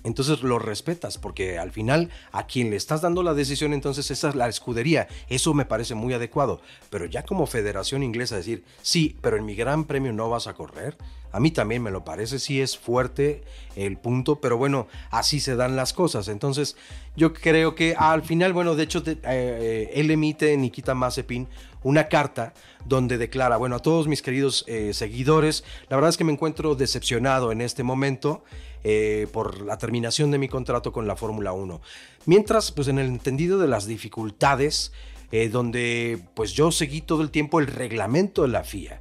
entonces 0.04 0.42
lo 0.42 0.58
respetas, 0.58 1.18
porque 1.18 1.58
al 1.58 1.72
final 1.72 2.10
a 2.30 2.46
quien 2.46 2.70
le 2.70 2.76
estás 2.76 3.00
dando 3.00 3.22
la 3.22 3.34
decisión, 3.34 3.72
entonces 3.72 4.10
esa 4.10 4.28
es 4.28 4.34
la 4.34 4.48
escudería. 4.48 5.08
Eso 5.28 5.54
me 5.54 5.64
parece 5.64 5.94
muy 5.94 6.12
adecuado. 6.12 6.60
Pero 6.90 7.06
ya 7.06 7.24
como 7.24 7.46
Federación 7.46 8.02
Inglesa 8.02 8.36
decir, 8.36 8.64
sí, 8.82 9.16
pero 9.20 9.36
en 9.36 9.46
mi 9.46 9.56
Gran 9.56 9.84
Premio 9.84 10.12
no 10.12 10.28
vas 10.28 10.46
a 10.46 10.54
correr, 10.54 10.96
a 11.34 11.40
mí 11.40 11.50
también 11.50 11.82
me 11.82 11.90
lo 11.90 12.04
parece, 12.04 12.38
sí 12.38 12.60
es 12.60 12.78
fuerte 12.78 13.42
el 13.74 13.96
punto, 13.96 14.36
pero 14.36 14.56
bueno, 14.56 14.86
así 15.10 15.40
se 15.40 15.56
dan 15.56 15.74
las 15.74 15.92
cosas. 15.92 16.28
Entonces 16.28 16.76
yo 17.16 17.32
creo 17.32 17.74
que 17.74 17.96
al 17.98 18.22
final, 18.22 18.52
bueno, 18.52 18.76
de 18.76 18.84
hecho, 18.84 19.02
eh, 19.04 19.18
eh, 19.24 19.90
él 19.94 20.12
emite, 20.12 20.56
Nikita 20.56 20.94
Mazepin, 20.94 21.48
una 21.84 22.08
carta 22.08 22.52
donde 22.84 23.16
declara, 23.16 23.56
bueno, 23.56 23.76
a 23.76 23.78
todos 23.78 24.08
mis 24.08 24.22
queridos 24.22 24.64
eh, 24.66 24.92
seguidores, 24.92 25.62
la 25.88 25.96
verdad 25.96 26.10
es 26.10 26.16
que 26.16 26.24
me 26.24 26.32
encuentro 26.32 26.74
decepcionado 26.74 27.52
en 27.52 27.60
este 27.60 27.84
momento. 27.84 28.42
Eh, 28.86 29.28
por 29.32 29.62
la 29.62 29.78
terminación 29.78 30.30
de 30.30 30.36
mi 30.36 30.46
contrato 30.46 30.92
con 30.92 31.06
la 31.06 31.16
Fórmula 31.16 31.54
1. 31.54 31.80
Mientras, 32.26 32.70
pues 32.70 32.86
en 32.88 32.98
el 32.98 33.06
entendido 33.06 33.58
de 33.58 33.66
las 33.66 33.86
dificultades, 33.86 34.92
eh, 35.32 35.48
donde 35.48 36.20
pues 36.34 36.52
yo 36.52 36.70
seguí 36.70 37.00
todo 37.00 37.22
el 37.22 37.30
tiempo 37.30 37.58
el 37.58 37.66
reglamento 37.66 38.42
de 38.42 38.48
la 38.48 38.62
FIA 38.62 39.00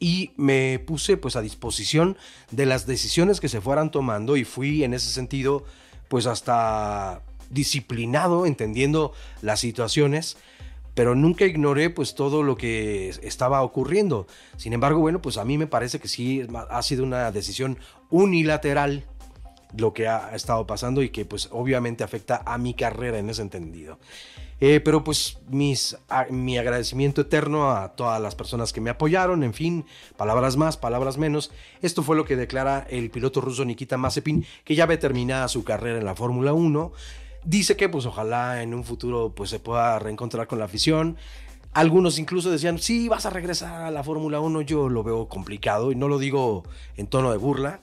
y 0.00 0.32
me 0.36 0.78
puse 0.80 1.16
pues 1.16 1.36
a 1.36 1.40
disposición 1.40 2.16
de 2.50 2.66
las 2.66 2.86
decisiones 2.86 3.38
que 3.38 3.48
se 3.48 3.60
fueran 3.60 3.92
tomando 3.92 4.36
y 4.36 4.42
fui 4.44 4.82
en 4.82 4.92
ese 4.92 5.10
sentido 5.10 5.64
pues 6.08 6.26
hasta 6.26 7.22
disciplinado 7.50 8.44
entendiendo 8.44 9.12
las 9.40 9.60
situaciones 9.60 10.36
pero 10.98 11.14
nunca 11.14 11.44
ignoré 11.44 11.90
pues 11.90 12.16
todo 12.16 12.42
lo 12.42 12.56
que 12.56 13.10
estaba 13.22 13.62
ocurriendo. 13.62 14.26
Sin 14.56 14.72
embargo, 14.72 14.98
bueno, 14.98 15.22
pues 15.22 15.36
a 15.36 15.44
mí 15.44 15.56
me 15.56 15.68
parece 15.68 16.00
que 16.00 16.08
sí 16.08 16.44
ha 16.70 16.82
sido 16.82 17.04
una 17.04 17.30
decisión 17.30 17.78
unilateral 18.10 19.04
lo 19.76 19.92
que 19.92 20.08
ha 20.08 20.34
estado 20.34 20.66
pasando 20.66 21.00
y 21.00 21.10
que 21.10 21.24
pues 21.24 21.50
obviamente 21.52 22.02
afecta 22.02 22.42
a 22.44 22.58
mi 22.58 22.74
carrera 22.74 23.16
en 23.20 23.30
ese 23.30 23.42
entendido. 23.42 24.00
Eh, 24.58 24.80
pero 24.80 25.04
pues 25.04 25.38
mis, 25.48 25.96
mi 26.30 26.58
agradecimiento 26.58 27.20
eterno 27.20 27.70
a 27.70 27.94
todas 27.94 28.20
las 28.20 28.34
personas 28.34 28.72
que 28.72 28.80
me 28.80 28.90
apoyaron, 28.90 29.44
en 29.44 29.54
fin, 29.54 29.84
palabras 30.16 30.56
más, 30.56 30.76
palabras 30.76 31.16
menos. 31.16 31.52
Esto 31.80 32.02
fue 32.02 32.16
lo 32.16 32.24
que 32.24 32.34
declara 32.34 32.84
el 32.90 33.10
piloto 33.10 33.40
ruso 33.40 33.64
Nikita 33.64 33.96
Mazepin, 33.98 34.44
que 34.64 34.74
ya 34.74 34.86
ve 34.86 34.96
terminada 34.96 35.46
su 35.46 35.62
carrera 35.62 35.98
en 35.98 36.04
la 36.04 36.16
Fórmula 36.16 36.54
1. 36.54 36.92
Dice 37.48 37.76
que 37.76 37.88
pues 37.88 38.04
ojalá 38.06 38.62
en 38.62 38.74
un 38.74 38.84
futuro 38.84 39.32
pues 39.34 39.50
se 39.50 39.58
pueda 39.58 39.98
reencontrar 39.98 40.46
con 40.46 40.58
la 40.58 40.66
afición. 40.66 41.16
Algunos 41.72 42.18
incluso 42.18 42.50
decían, 42.50 42.78
sí, 42.78 43.08
vas 43.08 43.26
a 43.26 43.30
regresar 43.30 43.82
a 43.82 43.90
la 43.90 44.04
Fórmula 44.04 44.40
1, 44.40 44.62
yo 44.62 44.88
lo 44.88 45.02
veo 45.02 45.28
complicado 45.28 45.92
y 45.92 45.94
no 45.94 46.08
lo 46.08 46.18
digo 46.18 46.64
en 46.96 47.06
tono 47.06 47.30
de 47.30 47.38
burla 47.38 47.80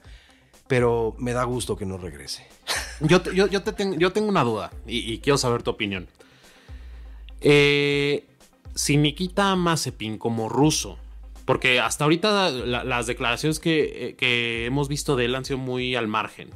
pero 0.67 1.15
me 1.17 1.33
da 1.33 1.43
gusto 1.43 1.75
que 1.75 1.85
no 1.85 1.97
regrese. 1.97 2.47
Yo, 3.01 3.21
yo, 3.33 3.47
yo, 3.47 3.61
tengo 4.13 4.29
una 4.29 4.45
duda 4.45 4.71
y, 4.87 5.17
quiero 5.17 5.37
saber 5.37 5.63
tu 5.63 5.69
opinión. 5.69 6.07
Eh, 7.41 8.25
si 8.73 8.95
Nikita 8.95 9.53
Mazepin 9.57 10.17
como 10.17 10.47
ruso, 10.47 10.97
porque 11.43 11.81
hasta 11.81 12.05
ahorita 12.05 12.51
las 12.51 13.05
declaraciones 13.05 13.59
que, 13.59 14.15
hemos 14.65 14.87
visto 14.87 15.17
de 15.17 15.25
él 15.25 15.35
han 15.35 15.43
sido 15.43 15.57
muy 15.57 15.95
al 15.95 16.07
margen. 16.07 16.51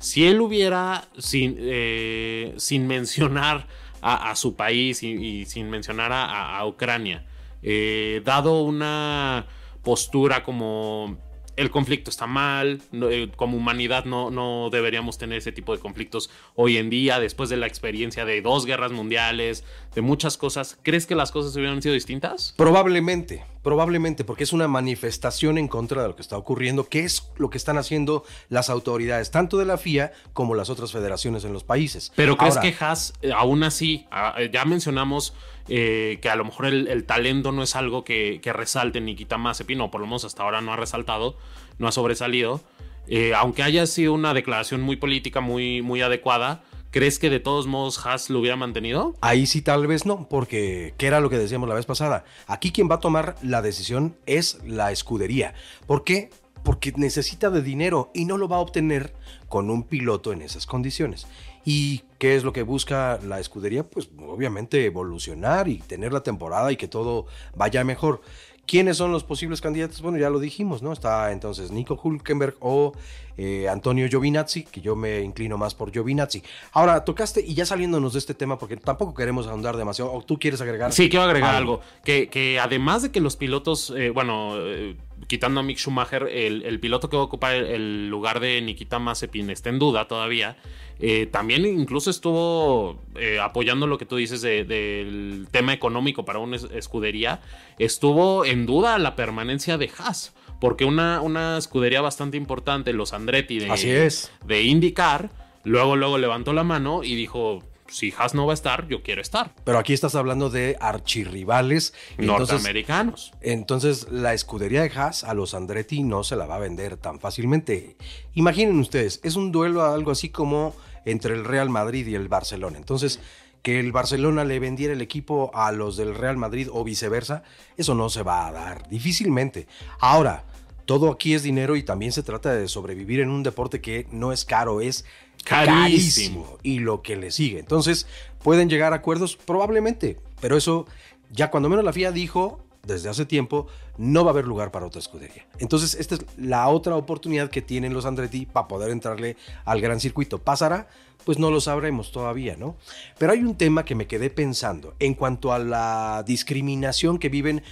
Si 0.00 0.26
él 0.26 0.40
hubiera, 0.40 1.08
sin, 1.18 1.56
eh, 1.58 2.54
sin 2.56 2.86
mencionar 2.86 3.66
a, 4.00 4.34
su 4.34 4.56
país 4.56 5.02
y, 5.02 5.44
sin 5.44 5.68
mencionar 5.68 6.10
a, 6.12 6.64
Ucrania, 6.66 7.26
eh, 7.62 8.22
dado 8.24 8.62
una 8.62 9.46
postura 9.82 10.42
como 10.42 11.18
el 11.60 11.70
conflicto 11.70 12.08
está 12.08 12.26
mal, 12.26 12.80
eh, 12.92 13.30
como 13.36 13.58
humanidad 13.58 14.06
no, 14.06 14.30
no 14.30 14.70
deberíamos 14.70 15.18
tener 15.18 15.38
ese 15.38 15.52
tipo 15.52 15.76
de 15.76 15.78
conflictos 15.78 16.30
hoy 16.54 16.78
en 16.78 16.88
día, 16.88 17.20
después 17.20 17.50
de 17.50 17.58
la 17.58 17.66
experiencia 17.66 18.24
de 18.24 18.40
dos 18.40 18.64
guerras 18.64 18.92
mundiales, 18.92 19.62
de 19.94 20.00
muchas 20.00 20.38
cosas. 20.38 20.78
¿Crees 20.82 21.04
que 21.04 21.14
las 21.14 21.30
cosas 21.32 21.54
hubieran 21.56 21.82
sido 21.82 21.92
distintas? 21.92 22.54
Probablemente, 22.56 23.44
probablemente, 23.62 24.24
porque 24.24 24.44
es 24.44 24.54
una 24.54 24.68
manifestación 24.68 25.58
en 25.58 25.68
contra 25.68 26.00
de 26.00 26.08
lo 26.08 26.16
que 26.16 26.22
está 26.22 26.38
ocurriendo, 26.38 26.88
que 26.88 27.04
es 27.04 27.30
lo 27.36 27.50
que 27.50 27.58
están 27.58 27.76
haciendo 27.76 28.24
las 28.48 28.70
autoridades, 28.70 29.30
tanto 29.30 29.58
de 29.58 29.66
la 29.66 29.76
FIA 29.76 30.12
como 30.32 30.54
las 30.54 30.70
otras 30.70 30.92
federaciones 30.92 31.44
en 31.44 31.52
los 31.52 31.62
países. 31.62 32.10
Pero 32.16 32.38
¿crees 32.38 32.56
que 32.56 32.74
Haas, 32.80 33.12
eh, 33.20 33.32
aún 33.36 33.64
así, 33.64 34.06
ah, 34.10 34.34
eh, 34.38 34.48
ya 34.50 34.64
mencionamos 34.64 35.34
eh, 35.68 36.18
que 36.20 36.28
a 36.28 36.36
lo 36.36 36.44
mejor 36.44 36.66
el, 36.66 37.04
talento 37.04 37.52
no 37.52 37.62
es 37.62 37.76
algo 37.76 38.04
que, 38.04 38.40
resalte 38.44 39.00
Nikita 39.00 39.38
Mazepin, 39.38 39.80
o 39.80 39.90
por 39.90 40.00
lo 40.00 40.06
menos 40.06 40.24
hasta 40.24 40.42
ahora 40.42 40.60
no 40.60 40.72
ha 40.72 40.76
resaltado, 40.76 41.36
no 41.78 41.88
ha 41.88 41.92
sobresalido. 41.92 42.60
Eh, 43.06 43.32
aunque 43.34 43.62
haya 43.62 43.86
sido 43.86 44.12
una 44.12 44.34
declaración 44.34 44.80
muy 44.80 44.96
política, 44.96 45.40
muy, 45.40 45.82
muy 45.82 46.00
adecuada, 46.02 46.62
¿crees 46.90 47.18
que 47.18 47.30
de 47.30 47.40
todos 47.40 47.66
modos 47.66 48.04
Haas 48.04 48.30
lo 48.30 48.40
hubiera 48.40 48.56
mantenido? 48.56 49.14
Ahí 49.20 49.46
sí 49.46 49.62
tal 49.62 49.86
vez 49.86 50.06
no, 50.06 50.28
porque 50.28 50.94
¿qué 50.96 51.06
era 51.06 51.20
lo 51.20 51.30
que 51.30 51.38
decíamos 51.38 51.68
la 51.68 51.74
vez 51.74 51.86
pasada? 51.86 52.24
Aquí 52.46 52.72
quien 52.72 52.90
va 52.90 52.96
a 52.96 53.00
tomar 53.00 53.36
la 53.42 53.62
decisión 53.62 54.16
es 54.26 54.58
la 54.64 54.92
escudería. 54.92 55.54
¿Por 55.86 56.04
qué? 56.04 56.30
Porque 56.62 56.92
necesita 56.96 57.50
de 57.50 57.62
dinero 57.62 58.10
y 58.14 58.26
no 58.26 58.36
lo 58.36 58.48
va 58.48 58.56
a 58.56 58.60
obtener 58.60 59.14
con 59.48 59.70
un 59.70 59.82
piloto 59.82 60.32
en 60.32 60.42
esas 60.42 60.66
condiciones. 60.66 61.26
¿Y 61.64 62.02
qué 62.18 62.36
es 62.36 62.44
lo 62.44 62.52
que 62.52 62.62
busca 62.62 63.18
la 63.26 63.40
escudería? 63.40 63.84
Pues 63.84 64.08
obviamente 64.18 64.84
evolucionar 64.84 65.68
y 65.68 65.78
tener 65.78 66.12
la 66.12 66.22
temporada 66.22 66.72
y 66.72 66.76
que 66.76 66.88
todo 66.88 67.26
vaya 67.54 67.84
mejor. 67.84 68.22
¿Quiénes 68.66 68.98
son 68.98 69.10
los 69.10 69.24
posibles 69.24 69.60
candidatos? 69.60 70.00
Bueno, 70.00 70.18
ya 70.18 70.30
lo 70.30 70.38
dijimos, 70.38 70.80
¿no? 70.80 70.92
Está 70.92 71.32
entonces 71.32 71.72
Nico 71.72 72.00
Hulkenberg 72.00 72.54
o 72.60 72.92
eh, 73.36 73.68
Antonio 73.68 74.06
Giovinazzi, 74.08 74.62
que 74.62 74.80
yo 74.80 74.94
me 74.94 75.22
inclino 75.22 75.58
más 75.58 75.74
por 75.74 75.90
Giovinazzi. 75.90 76.42
Ahora, 76.72 77.04
tocaste, 77.04 77.40
y 77.44 77.54
ya 77.54 77.66
saliéndonos 77.66 78.12
de 78.12 78.20
este 78.20 78.32
tema, 78.32 78.58
porque 78.58 78.76
tampoco 78.76 79.12
queremos 79.12 79.48
ahondar 79.48 79.76
demasiado, 79.76 80.12
o 80.12 80.22
tú 80.22 80.38
quieres 80.38 80.60
agregar. 80.60 80.92
Sí, 80.92 81.08
quiero 81.08 81.24
agregar 81.24 81.56
algo. 81.56 81.80
Que, 82.04 82.28
que, 82.28 82.60
además 82.60 83.02
de 83.02 83.10
que 83.10 83.18
los 83.18 83.34
pilotos, 83.34 83.92
eh, 83.96 84.10
bueno, 84.10 84.52
eh, 84.56 84.96
quitando 85.26 85.60
a 85.60 85.62
Mick 85.62 85.78
Schumacher, 85.78 86.28
el, 86.28 86.80
piloto 86.80 87.08
que 87.08 87.16
va 87.16 87.22
a 87.22 87.26
ocupar 87.26 87.54
el, 87.54 88.08
lugar 88.08 88.40
de 88.40 88.60
Nikita 88.60 88.98
Mazepin 88.98 89.50
está 89.50 89.68
en 89.68 89.78
duda 89.78 90.08
todavía. 90.08 90.56
Eh, 90.98 91.26
también 91.26 91.64
incluso 91.64 92.10
estuvo 92.10 93.00
eh, 93.16 93.38
apoyando 93.40 93.86
lo 93.86 93.96
que 93.96 94.04
tú 94.04 94.16
dices 94.16 94.42
del 94.42 95.48
tema 95.50 95.72
económico 95.72 96.24
para 96.24 96.38
una 96.38 96.56
escudería. 96.56 97.40
Estuvo 97.78 98.44
en 98.44 98.66
duda 98.66 98.98
la 98.98 99.16
permanencia 99.16 99.78
de 99.78 99.90
Haas. 99.98 100.34
Porque 100.60 100.84
una, 100.84 101.22
una 101.22 101.56
escudería 101.56 102.02
bastante 102.02 102.36
importante, 102.36 102.92
los 102.92 103.14
Andretti 103.14 103.58
de, 103.58 103.70
Así 103.70 103.88
es. 103.88 104.30
de 104.44 104.62
IndyCar, 104.62 105.30
luego, 105.64 105.96
luego 105.96 106.18
levantó 106.18 106.52
la 106.52 106.64
mano 106.64 107.02
y 107.02 107.14
dijo: 107.14 107.62
si 107.90 108.12
Haas 108.16 108.34
no 108.34 108.46
va 108.46 108.52
a 108.52 108.54
estar, 108.54 108.88
yo 108.88 109.02
quiero 109.02 109.20
estar. 109.20 109.54
Pero 109.64 109.78
aquí 109.78 109.92
estás 109.92 110.14
hablando 110.14 110.48
de 110.48 110.76
archirrivales 110.80 111.92
norteamericanos. 112.18 113.32
Entonces, 113.40 114.08
la 114.10 114.32
escudería 114.32 114.82
de 114.82 114.90
Haas 114.90 115.24
a 115.24 115.34
los 115.34 115.54
Andretti 115.54 116.02
no 116.02 116.24
se 116.24 116.36
la 116.36 116.46
va 116.46 116.56
a 116.56 116.60
vender 116.60 116.96
tan 116.96 117.20
fácilmente. 117.20 117.96
Imaginen 118.34 118.78
ustedes, 118.78 119.20
es 119.22 119.36
un 119.36 119.52
duelo 119.52 119.84
algo 119.84 120.10
así 120.10 120.30
como 120.30 120.74
entre 121.04 121.34
el 121.34 121.44
Real 121.44 121.68
Madrid 121.68 122.06
y 122.06 122.14
el 122.14 122.28
Barcelona. 122.28 122.78
Entonces, 122.78 123.20
que 123.62 123.78
el 123.78 123.92
Barcelona 123.92 124.44
le 124.44 124.58
vendiera 124.58 124.94
el 124.94 125.02
equipo 125.02 125.50
a 125.54 125.72
los 125.72 125.96
del 125.96 126.14
Real 126.14 126.36
Madrid 126.36 126.68
o 126.72 126.84
viceversa, 126.84 127.42
eso 127.76 127.94
no 127.94 128.08
se 128.08 128.22
va 128.22 128.46
a 128.46 128.52
dar 128.52 128.88
difícilmente. 128.88 129.66
Ahora, 129.98 130.44
todo 130.86 131.10
aquí 131.10 131.34
es 131.34 131.42
dinero 131.42 131.76
y 131.76 131.82
también 131.82 132.12
se 132.12 132.22
trata 132.22 132.52
de 132.54 132.66
sobrevivir 132.66 133.20
en 133.20 133.30
un 133.30 133.42
deporte 133.42 133.80
que 133.80 134.06
no 134.10 134.32
es 134.32 134.44
caro, 134.44 134.80
es 134.80 135.04
carísimo. 135.44 136.58
Y 136.62 136.78
lo 136.78 137.02
que 137.02 137.16
le 137.16 137.30
sigue. 137.30 137.58
Entonces, 137.58 138.06
¿pueden 138.42 138.68
llegar 138.68 138.92
a 138.92 138.96
acuerdos? 138.96 139.36
Probablemente, 139.36 140.18
pero 140.40 140.56
eso 140.56 140.86
ya 141.30 141.50
cuando 141.50 141.68
menos 141.68 141.84
la 141.84 141.92
FIA 141.92 142.12
dijo 142.12 142.64
desde 142.82 143.08
hace 143.08 143.26
tiempo, 143.26 143.66
no 143.98 144.24
va 144.24 144.30
a 144.30 144.32
haber 144.32 144.46
lugar 144.46 144.70
para 144.70 144.86
otra 144.86 145.00
escudería. 145.00 145.46
Entonces, 145.58 145.94
esta 145.94 146.14
es 146.14 146.24
la 146.38 146.66
otra 146.68 146.96
oportunidad 146.96 147.50
que 147.50 147.62
tienen 147.62 147.92
los 147.92 148.06
Andretti 148.06 148.46
para 148.46 148.68
poder 148.68 148.90
entrarle 148.90 149.36
al 149.64 149.80
gran 149.80 150.00
circuito. 150.00 150.38
¿Pasará? 150.38 150.88
Pues 151.24 151.38
no 151.38 151.50
lo 151.50 151.60
sabremos 151.60 152.12
todavía, 152.12 152.56
¿no? 152.56 152.76
Pero 153.18 153.32
hay 153.32 153.40
un 153.40 153.54
tema 153.54 153.84
que 153.84 153.94
me 153.94 154.06
quedé 154.06 154.30
pensando 154.30 154.94
en 154.98 155.14
cuanto 155.14 155.52
a 155.52 155.58
la 155.58 156.24
discriminación 156.26 157.18
que 157.18 157.28
viven 157.28 157.62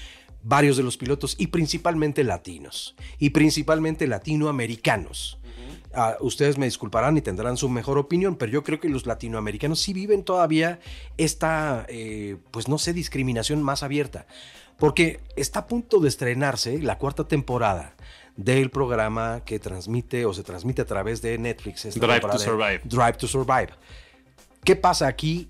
varios 0.42 0.76
de 0.76 0.83
los 0.83 0.96
pilotos 0.96 1.35
y 1.38 1.48
principalmente 1.48 2.24
latinos 2.24 2.94
y 3.18 3.31
principalmente 3.31 4.07
latinoamericanos. 4.07 5.38
Ustedes 6.20 6.59
me 6.59 6.66
disculparán 6.66 7.16
y 7.16 7.22
tendrán 7.22 7.57
su 7.57 7.68
mejor 7.68 7.98
opinión, 7.98 8.37
pero 8.37 8.53
yo 8.53 8.62
creo 8.62 8.79
que 8.79 8.88
los 8.88 9.07
latinoamericanos 9.07 9.81
sí 9.81 9.92
viven 9.92 10.22
todavía 10.22 10.81
esta, 11.16 11.87
eh, 11.88 12.37
pues 12.51 12.68
no 12.68 12.79
sé, 12.79 12.92
discriminación 12.92 13.62
más 13.62 13.83
abierta 13.83 14.27
porque 14.79 15.20
está 15.37 15.61
a 15.61 15.66
punto 15.66 15.98
de 16.01 16.09
estrenarse 16.09 16.81
la 16.81 16.98
cuarta 16.98 17.24
temporada 17.24 17.94
del 18.37 18.70
programa 18.70 19.42
que 19.44 19.59
transmite 19.59 20.24
o 20.24 20.33
se 20.33 20.44
transmite 20.44 20.83
a 20.83 20.85
través 20.85 21.20
de 21.20 21.37
Netflix. 21.37 21.94
Drive 21.98 22.20
to 22.20 22.38
Survive. 22.38 22.81
Drive 22.85 23.14
to 23.14 23.27
Survive. 23.27 23.70
¿Qué 24.64 24.77
pasa 24.77 25.09
aquí? 25.09 25.48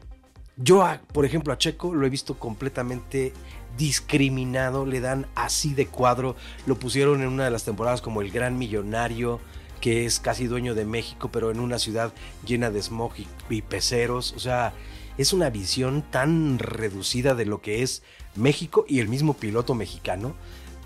Yo, 0.57 0.85
por 1.13 1.25
ejemplo, 1.25 1.53
a 1.53 1.59
Checo 1.59 1.95
lo 1.95 2.07
he 2.07 2.11
visto 2.11 2.39
completamente 2.39 3.33
discriminado, 3.77 4.87
le 4.87 5.01
dan 5.01 5.27
así 5.35 5.75
de 5.75 5.87
cuadro, 5.87 6.35
lo 6.67 6.79
pusieron 6.79 7.21
en 7.21 7.29
una 7.29 7.45
de 7.45 7.51
las 7.51 7.65
temporadas 7.65 8.01
como 8.01 8.23
el 8.23 8.31
gran 8.31 8.59
millonario, 8.59 9.41
que 9.81 10.07
es 10.07 10.21
casi 10.21 10.47
dueño 10.47 10.75
de 10.75 10.85
México, 10.85 11.31
pero 11.33 11.51
en 11.51 11.61
una 11.61 11.79
ciudad 11.79 12.13
llena 12.47 12.71
de 12.71 12.83
smog 12.83 13.13
y, 13.49 13.63
peceros. 13.63 14.33
O 14.37 14.41
sea, 14.41 14.73
es 15.17 15.33
una 15.33 15.51
visión 15.51 16.03
tan 16.03 16.59
reducida 16.59 17.35
de 17.35 17.47
lo 17.47 17.61
que 17.61 17.83
es 17.83 18.03
México 18.35 18.85
y 18.89 19.01
el 19.01 19.09
mismo 19.09 19.35
piloto 19.35 19.75
mexicano, 19.75 20.35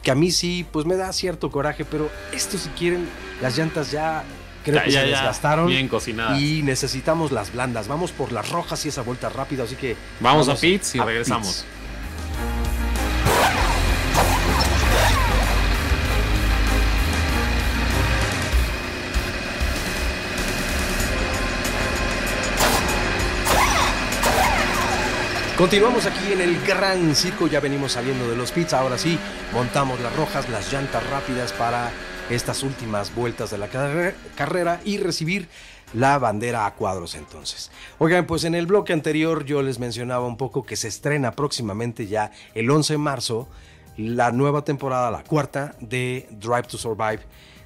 que 0.02 0.10
a 0.10 0.14
mí 0.14 0.30
sí, 0.30 0.66
pues 0.70 0.86
me 0.86 0.96
da 0.96 1.12
cierto 1.12 1.50
coraje, 1.50 1.84
pero 1.84 2.10
esto 2.32 2.58
si 2.58 2.68
quieren, 2.70 3.08
las 3.40 3.56
llantas 3.56 3.90
ya 3.92 4.24
creo 4.64 4.82
que 4.82 4.90
se 4.90 5.06
desgastaron. 5.06 5.66
Bien 5.66 5.88
cocinadas. 5.88 6.40
Y 6.40 6.62
necesitamos 6.62 7.32
las 7.32 7.52
blandas. 7.52 7.88
Vamos 7.88 8.10
por 8.12 8.32
las 8.32 8.50
rojas 8.50 8.84
y 8.84 8.88
esa 8.88 9.02
vuelta 9.02 9.28
rápida, 9.28 9.64
así 9.64 9.76
que... 9.76 9.96
Vamos, 10.20 10.48
a 10.48 10.56
pits 10.56 10.94
y 10.96 11.00
regresamos. 11.00 11.64
Continuamos 25.62 26.06
aquí 26.06 26.32
en 26.32 26.40
el 26.40 26.60
Gran 26.66 27.14
Circo, 27.14 27.46
ya 27.46 27.60
venimos 27.60 27.92
saliendo 27.92 28.28
de 28.28 28.34
los 28.34 28.50
pits, 28.50 28.72
ahora 28.72 28.98
sí, 28.98 29.16
montamos 29.52 30.00
las 30.00 30.12
rojas, 30.16 30.48
las 30.48 30.72
llantas 30.72 31.08
rápidas 31.08 31.52
para 31.52 31.92
estas 32.30 32.64
últimas 32.64 33.14
vueltas 33.14 33.52
de 33.52 33.58
la 33.58 33.68
carrera 33.68 34.80
y 34.84 34.98
recibir 34.98 35.46
la 35.94 36.18
bandera 36.18 36.66
a 36.66 36.74
cuadros 36.74 37.14
entonces. 37.14 37.70
Oigan, 38.00 38.26
pues 38.26 38.42
en 38.42 38.56
el 38.56 38.66
bloque 38.66 38.92
anterior 38.92 39.44
yo 39.44 39.62
les 39.62 39.78
mencionaba 39.78 40.26
un 40.26 40.36
poco 40.36 40.64
que 40.64 40.74
se 40.74 40.88
estrena 40.88 41.30
próximamente 41.30 42.08
ya 42.08 42.32
el 42.56 42.68
11 42.68 42.94
de 42.94 42.98
marzo 42.98 43.48
la 43.96 44.32
nueva 44.32 44.64
temporada, 44.64 45.12
la 45.12 45.22
cuarta 45.22 45.76
de 45.78 46.26
Drive 46.32 46.64
to 46.64 46.76
Survive 46.76 47.20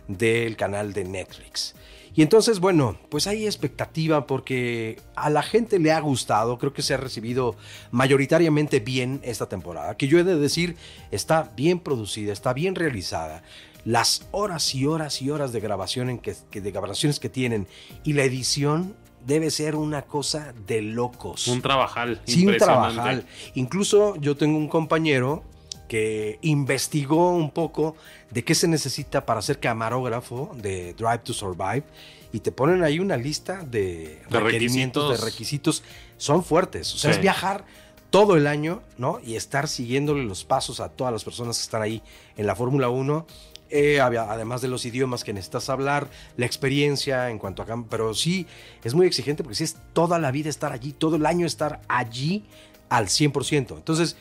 del 0.06 0.54
canal 0.54 0.92
de 0.92 1.04
Netflix. 1.04 1.74
Y 2.16 2.22
entonces, 2.22 2.60
bueno, 2.60 2.96
pues 3.10 3.26
hay 3.26 3.44
expectativa 3.44 4.26
porque 4.26 4.98
a 5.14 5.28
la 5.28 5.42
gente 5.42 5.78
le 5.78 5.92
ha 5.92 6.00
gustado, 6.00 6.56
creo 6.56 6.72
que 6.72 6.80
se 6.80 6.94
ha 6.94 6.96
recibido 6.96 7.56
mayoritariamente 7.90 8.80
bien 8.80 9.20
esta 9.22 9.50
temporada, 9.50 9.98
que 9.98 10.08
yo 10.08 10.18
he 10.18 10.24
de 10.24 10.36
decir, 10.36 10.76
está 11.10 11.52
bien 11.54 11.78
producida, 11.78 12.32
está 12.32 12.54
bien 12.54 12.74
realizada. 12.74 13.42
Las 13.84 14.26
horas 14.32 14.74
y 14.74 14.86
horas 14.86 15.20
y 15.20 15.30
horas 15.30 15.52
de 15.52 15.60
grabación 15.60 16.08
en 16.08 16.18
que, 16.18 16.34
de 16.50 16.70
grabaciones 16.70 17.20
que 17.20 17.28
tienen 17.28 17.68
y 18.02 18.14
la 18.14 18.24
edición 18.24 18.96
debe 19.26 19.50
ser 19.50 19.76
una 19.76 20.02
cosa 20.02 20.54
de 20.66 20.80
locos. 20.80 21.46
Un 21.48 21.60
trabajal. 21.60 22.22
Sí, 22.24 22.46
un 22.46 22.56
trabajal. 22.56 23.26
Incluso 23.54 24.16
yo 24.16 24.36
tengo 24.36 24.56
un 24.56 24.68
compañero 24.68 25.44
que 25.88 26.38
investigó 26.42 27.30
un 27.30 27.50
poco 27.50 27.96
de 28.30 28.44
qué 28.44 28.54
se 28.54 28.68
necesita 28.68 29.24
para 29.24 29.42
ser 29.42 29.60
camarógrafo 29.60 30.52
de 30.56 30.94
Drive 30.94 31.18
to 31.18 31.32
Survive 31.32 31.84
y 32.32 32.40
te 32.40 32.52
ponen 32.52 32.82
ahí 32.82 32.98
una 32.98 33.16
lista 33.16 33.64
de, 33.64 34.22
requerimientos, 34.28 35.18
de 35.18 35.24
requisitos. 35.24 35.82
Son 36.18 36.44
fuertes. 36.44 36.94
O 36.94 36.98
sea, 36.98 37.10
es 37.10 37.20
viajar 37.20 37.64
todo 38.10 38.36
el 38.36 38.46
año, 38.46 38.82
¿no? 38.98 39.20
Y 39.24 39.36
estar 39.36 39.68
siguiéndole 39.68 40.24
los 40.24 40.44
pasos 40.44 40.80
a 40.80 40.88
todas 40.88 41.12
las 41.12 41.24
personas 41.24 41.58
que 41.58 41.62
están 41.62 41.82
ahí 41.82 42.02
en 42.36 42.46
la 42.46 42.54
Fórmula 42.54 42.88
1. 42.88 43.26
Eh, 43.68 44.00
además 44.00 44.60
de 44.60 44.68
los 44.68 44.84
idiomas 44.84 45.24
que 45.24 45.32
necesitas 45.32 45.68
hablar, 45.70 46.08
la 46.36 46.46
experiencia 46.46 47.30
en 47.30 47.38
cuanto 47.38 47.62
a... 47.62 47.84
Pero 47.90 48.14
sí, 48.14 48.46
es 48.84 48.94
muy 48.94 49.06
exigente 49.06 49.42
porque 49.42 49.56
sí 49.56 49.64
es 49.64 49.76
toda 49.92 50.18
la 50.18 50.30
vida 50.30 50.48
estar 50.48 50.72
allí, 50.72 50.92
todo 50.92 51.16
el 51.16 51.26
año 51.26 51.46
estar 51.46 51.80
allí 51.88 52.44
al 52.88 53.06
100%. 53.06 53.76
Entonces, 53.76 54.16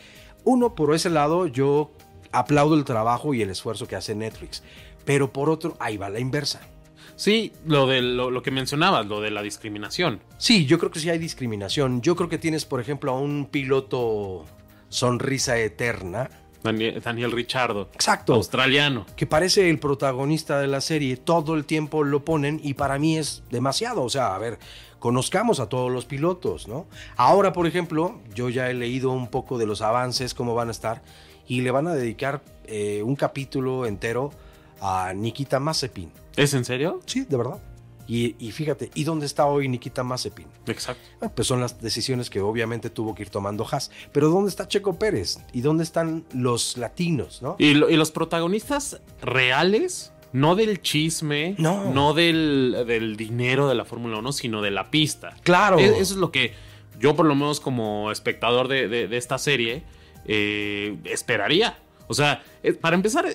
uno, 0.45 0.75
por 0.75 0.95
ese 0.95 1.09
lado, 1.09 1.47
yo 1.47 1.91
aplaudo 2.31 2.75
el 2.75 2.85
trabajo 2.85 3.33
y 3.33 3.41
el 3.41 3.49
esfuerzo 3.49 3.87
que 3.87 3.95
hace 3.95 4.15
Netflix. 4.15 4.63
Pero 5.03 5.33
por 5.33 5.49
otro, 5.49 5.75
ahí 5.79 5.97
va 5.97 6.09
la 6.09 6.19
inversa. 6.19 6.61
Sí, 7.15 7.53
lo 7.65 7.87
de 7.87 8.01
lo, 8.01 8.41
que 8.41 8.51
mencionabas, 8.51 9.05
lo 9.05 9.21
de 9.21 9.31
la 9.31 9.41
discriminación. 9.41 10.21
Sí, 10.37 10.65
yo 10.65 10.77
creo 10.77 10.91
que 10.91 10.99
sí 10.99 11.09
hay 11.09 11.17
discriminación. 11.17 12.01
Yo 12.01 12.15
creo 12.15 12.29
que 12.29 12.37
tienes, 12.37 12.65
por 12.65 12.81
ejemplo, 12.81 13.11
a 13.11 13.19
un 13.19 13.47
piloto 13.49 14.45
sonrisa 14.89 15.57
eterna. 15.57 16.29
Daniel, 16.61 17.01
Daniel 17.01 17.31
Richardo. 17.31 17.89
Exacto. 17.93 18.33
Australiano. 18.33 19.05
Que 19.15 19.27
parece 19.27 19.69
el 19.69 19.79
protagonista 19.79 20.59
de 20.59 20.67
la 20.67 20.81
serie. 20.81 21.15
Todo 21.15 21.55
el 21.55 21.65
tiempo 21.65 22.03
lo 22.03 22.25
ponen 22.25 22.59
y 22.61 22.73
para 22.73 22.99
mí 22.99 23.17
es 23.17 23.43
demasiado. 23.49 24.03
O 24.03 24.09
sea, 24.09 24.35
a 24.35 24.39
ver, 24.39 24.59
conozcamos 24.99 25.59
a 25.59 25.69
todos 25.69 25.91
los 25.91 26.05
pilotos, 26.05 26.67
¿no? 26.67 26.85
Ahora, 27.15 27.53
por 27.53 27.67
ejemplo, 27.67 28.19
yo 28.33 28.49
ya 28.49 28.69
he 28.69 28.73
leído 28.73 29.11
un 29.11 29.27
poco 29.27 29.57
de 29.57 29.65
los 29.65 29.81
avances, 29.81 30.33
cómo 30.33 30.55
van 30.55 30.69
a 30.69 30.71
estar, 30.71 31.01
y 31.47 31.61
le 31.61 31.71
van 31.71 31.87
a 31.87 31.93
dedicar 31.93 32.41
eh, 32.65 33.03
un 33.03 33.15
capítulo 33.15 33.85
entero 33.85 34.31
a 34.81 35.13
Nikita 35.13 35.59
Mazepin. 35.59 36.11
¿Es 36.35 36.53
en 36.53 36.65
serio? 36.65 37.01
Sí, 37.05 37.25
de 37.25 37.37
verdad. 37.37 37.61
Y, 38.07 38.51
fíjate, 38.51 38.91
¿y 38.93 39.03
dónde 39.03 39.25
está 39.25 39.47
hoy 39.47 39.67
Nikita 39.67 40.03
Mazepin? 40.03 40.45
Exacto. 40.67 41.03
Ah, 41.21 41.29
pues 41.29 41.47
son 41.47 41.59
las 41.59 41.81
decisiones 41.81 42.29
que 42.29 42.39
obviamente 42.39 42.91
tuvo 42.91 43.15
que 43.15 43.23
ir 43.23 43.29
tomando 43.31 43.65
Haas. 43.69 43.89
Pero 44.11 44.29
¿dónde 44.29 44.49
está 44.49 44.67
Checo 44.67 44.99
Pérez? 44.99 45.39
¿Y 45.53 45.61
dónde 45.61 45.83
están 45.83 46.23
los 46.31 46.77
latinos, 46.77 47.41
no? 47.41 47.55
y 47.57 47.73
los 47.73 48.11
protagonistas 48.11 49.01
reales 49.21 50.11
no 50.35 50.57
del 50.57 50.81
chisme, 50.81 51.55
no, 51.57 52.13
del, 52.13 53.15
dinero 53.17 53.69
de 53.69 53.75
la 53.75 53.85
Fórmula 53.85 54.17
1, 54.17 54.33
sino 54.33 54.61
de 54.61 54.69
la 54.69 54.91
pista. 54.91 55.33
Claro. 55.43 55.79
E, 55.79 55.85
eso 55.85 56.13
es 56.13 56.17
lo 56.17 56.29
que 56.29 56.53
yo, 56.99 57.15
por 57.15 57.25
lo 57.25 57.35
menos 57.35 57.61
como 57.61 58.11
espectador 58.11 58.67
de, 58.67 59.07
esta 59.15 59.37
serie, 59.37 59.83
eh, 60.25 60.97
esperaría. 61.05 61.77
O 62.07 62.13
sea, 62.13 62.43
eh, 62.63 62.73
para 62.73 62.97
empezar, 62.97 63.25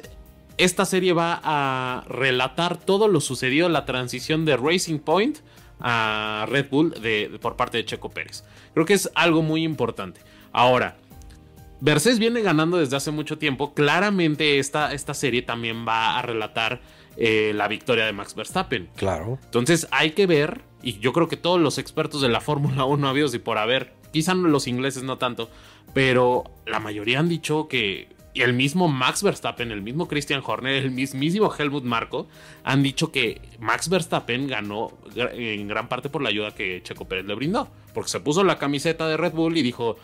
esta 0.59 0.85
serie 0.85 1.15
va 1.15 1.41
a 1.43 2.05
relatar 2.07 2.77
todo 2.77 3.09
lo 3.09 3.23
sucedido 3.23 3.67
en 3.67 3.73
la 3.73 3.87
transición 3.87 4.45
de 4.45 4.59
Racing 4.59 4.99
Point 4.99 5.39
a 5.81 6.45
Red 6.51 6.69
Bull 6.69 6.91
de, 7.01 7.39
por 7.41 7.57
parte 7.57 7.79
de 7.79 7.87
Checo 7.87 8.11
Pérez. 8.11 8.45
Creo 8.75 8.85
que 8.85 8.93
es 8.93 9.11
algo 9.15 9.41
muy 9.41 9.65
importante. 9.65 10.21
Ahora, 10.53 10.99
Mercedes 11.81 12.19
viene 12.19 12.43
ganando 12.43 12.79
desde 12.79 12.97
hace 12.97 13.11
mucho 13.11 13.39
tiempo. 13.39 13.75
Claramente 13.75 14.59
esta, 14.59 14.93
esta 14.93 15.15
serie 15.15 15.43
también 15.43 15.87
va 15.87 16.19
a 16.19 16.23
relatar 16.23 16.81
eh, 17.17 17.53
la 17.55 17.69
victoria 17.69 18.07
de 18.07 18.13
Max 18.13 18.35
Verstappen. 18.35 18.89
Claro. 18.97 19.39
Entonces 19.45 19.89
hay 19.91 20.13
que 20.13 20.27
ver, 20.27 20.63
y 20.83 20.99
yo 21.01 21.13
creo 21.13 21.29
que 21.29 21.37
todos 21.37 21.61
los 21.61 21.79
expertos 21.79 22.21
de 22.23 22.29
la 22.29 22.41
Fórmula 22.41 22.85
1 22.85 23.09
habidos 23.09 23.35
y 23.35 23.39
por 23.39 23.59
haber, 23.59 23.93
quizá 24.13 24.35
los 24.35 24.67
ingleses 24.67 25.03
no 25.03 25.19
tanto, 25.19 25.51
pero 25.95 26.45
la 26.67 26.81
mayoría 26.81 27.19
han 27.19 27.29
dicho 27.29 27.69
que 27.69 28.09
el 28.35 28.53
mismo 28.53 28.89
Max 28.89 29.23
Verstappen, 29.23 29.73
el 29.73 29.83
mismo 29.83 30.07
Christian 30.07 30.43
Horner, 30.45 30.85
el 30.85 30.91
mismísimo 30.93 31.53
Helmut 31.57 31.85
Marko 31.85 32.29
han 32.63 32.83
dicho 32.83 33.11
que 33.11 33.41
Max 33.59 33.89
Verstappen 33.89 34.47
ganó 34.47 34.93
en 35.17 35.67
gran 35.67 35.89
parte 35.89 36.09
por 36.11 36.23
la 36.23 36.29
ayuda 36.29 36.55
que 36.55 36.81
Checo 36.83 37.07
Pérez 37.07 37.27
le 37.27 37.35
brindó, 37.35 37.69
porque 37.93 38.11
se 38.11 38.21
puso 38.21 38.45
la 38.45 38.59
camiseta 38.59 39.09
de 39.09 39.17
Red 39.17 39.33
Bull 39.33 39.57
y 39.57 39.63
dijo, 39.63 39.97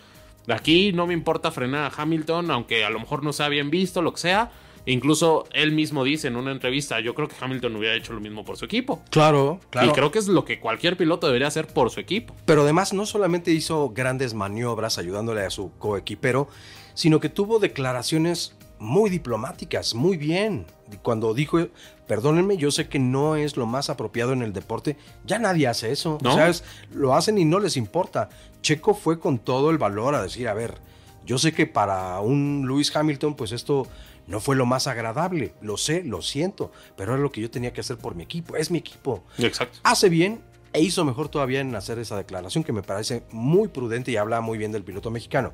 aquí 0.48 0.92
no 0.92 1.06
me 1.06 1.14
importa 1.14 1.50
frenar 1.50 1.90
a 1.90 2.02
Hamilton, 2.02 2.50
aunque 2.50 2.84
a 2.84 2.90
lo 2.90 3.00
mejor 3.00 3.22
no 3.22 3.32
sea 3.32 3.48
bien 3.48 3.70
visto, 3.70 4.02
lo 4.02 4.12
que 4.12 4.20
sea. 4.20 4.50
Incluso 4.88 5.46
él 5.52 5.72
mismo 5.72 6.04
dice 6.04 6.28
en 6.28 6.36
una 6.36 6.52
entrevista, 6.52 7.00
yo 7.00 7.12
creo 7.14 7.26
que 7.26 7.34
Hamilton 7.40 7.74
hubiera 7.74 7.96
hecho 7.96 8.12
lo 8.12 8.20
mismo 8.20 8.44
por 8.44 8.56
su 8.56 8.64
equipo. 8.64 9.02
Claro, 9.10 9.58
claro. 9.70 9.88
Y 9.88 9.92
creo 9.92 10.12
que 10.12 10.20
es 10.20 10.28
lo 10.28 10.44
que 10.44 10.60
cualquier 10.60 10.96
piloto 10.96 11.26
debería 11.26 11.48
hacer 11.48 11.66
por 11.66 11.90
su 11.90 11.98
equipo. 11.98 12.34
Pero 12.44 12.62
además 12.62 12.92
no 12.92 13.04
solamente 13.04 13.50
hizo 13.50 13.90
grandes 13.90 14.32
maniobras 14.34 14.98
ayudándole 14.98 15.42
a 15.42 15.50
su 15.50 15.72
coequipero, 15.78 16.48
sino 16.94 17.18
que 17.18 17.28
tuvo 17.28 17.58
declaraciones 17.58 18.54
muy 18.78 19.10
diplomáticas, 19.10 19.94
muy 19.94 20.16
bien. 20.16 20.66
Cuando 21.02 21.34
dijo, 21.34 21.58
perdónenme, 22.06 22.56
yo 22.56 22.70
sé 22.70 22.88
que 22.88 22.98
no 22.98 23.36
es 23.36 23.56
lo 23.56 23.66
más 23.66 23.90
apropiado 23.90 24.32
en 24.32 24.42
el 24.42 24.52
deporte, 24.52 24.96
ya 25.24 25.38
nadie 25.38 25.66
hace 25.66 25.90
eso. 25.92 26.18
O 26.24 26.32
sea, 26.32 26.50
lo 26.92 27.14
hacen 27.14 27.38
y 27.38 27.44
no 27.44 27.58
les 27.58 27.76
importa. 27.76 28.28
Checo 28.62 28.94
fue 28.94 29.18
con 29.18 29.38
todo 29.38 29.70
el 29.70 29.78
valor 29.78 30.14
a 30.14 30.22
decir, 30.22 30.48
a 30.48 30.54
ver, 30.54 30.78
yo 31.24 31.38
sé 31.38 31.52
que 31.52 31.66
para 31.66 32.20
un 32.20 32.64
Lewis 32.66 32.94
Hamilton, 32.94 33.34
pues 33.34 33.52
esto 33.52 33.86
no 34.26 34.40
fue 34.40 34.56
lo 34.56 34.66
más 34.66 34.86
agradable, 34.86 35.54
lo 35.60 35.76
sé, 35.76 36.02
lo 36.02 36.22
siento, 36.22 36.72
pero 36.96 37.14
es 37.14 37.20
lo 37.20 37.30
que 37.30 37.40
yo 37.40 37.50
tenía 37.50 37.72
que 37.72 37.80
hacer 37.80 37.96
por 37.96 38.14
mi 38.14 38.24
equipo, 38.24 38.56
es 38.56 38.70
mi 38.70 38.78
equipo. 38.78 39.24
Exacto. 39.38 39.78
Hace 39.82 40.08
bien 40.08 40.40
e 40.72 40.82
hizo 40.82 41.04
mejor 41.04 41.28
todavía 41.28 41.60
en 41.60 41.74
hacer 41.74 41.98
esa 41.98 42.16
declaración 42.16 42.62
que 42.62 42.72
me 42.72 42.82
parece 42.82 43.22
muy 43.30 43.68
prudente 43.68 44.10
y 44.10 44.16
habla 44.16 44.40
muy 44.40 44.58
bien 44.58 44.72
del 44.72 44.84
piloto 44.84 45.10
mexicano. 45.10 45.52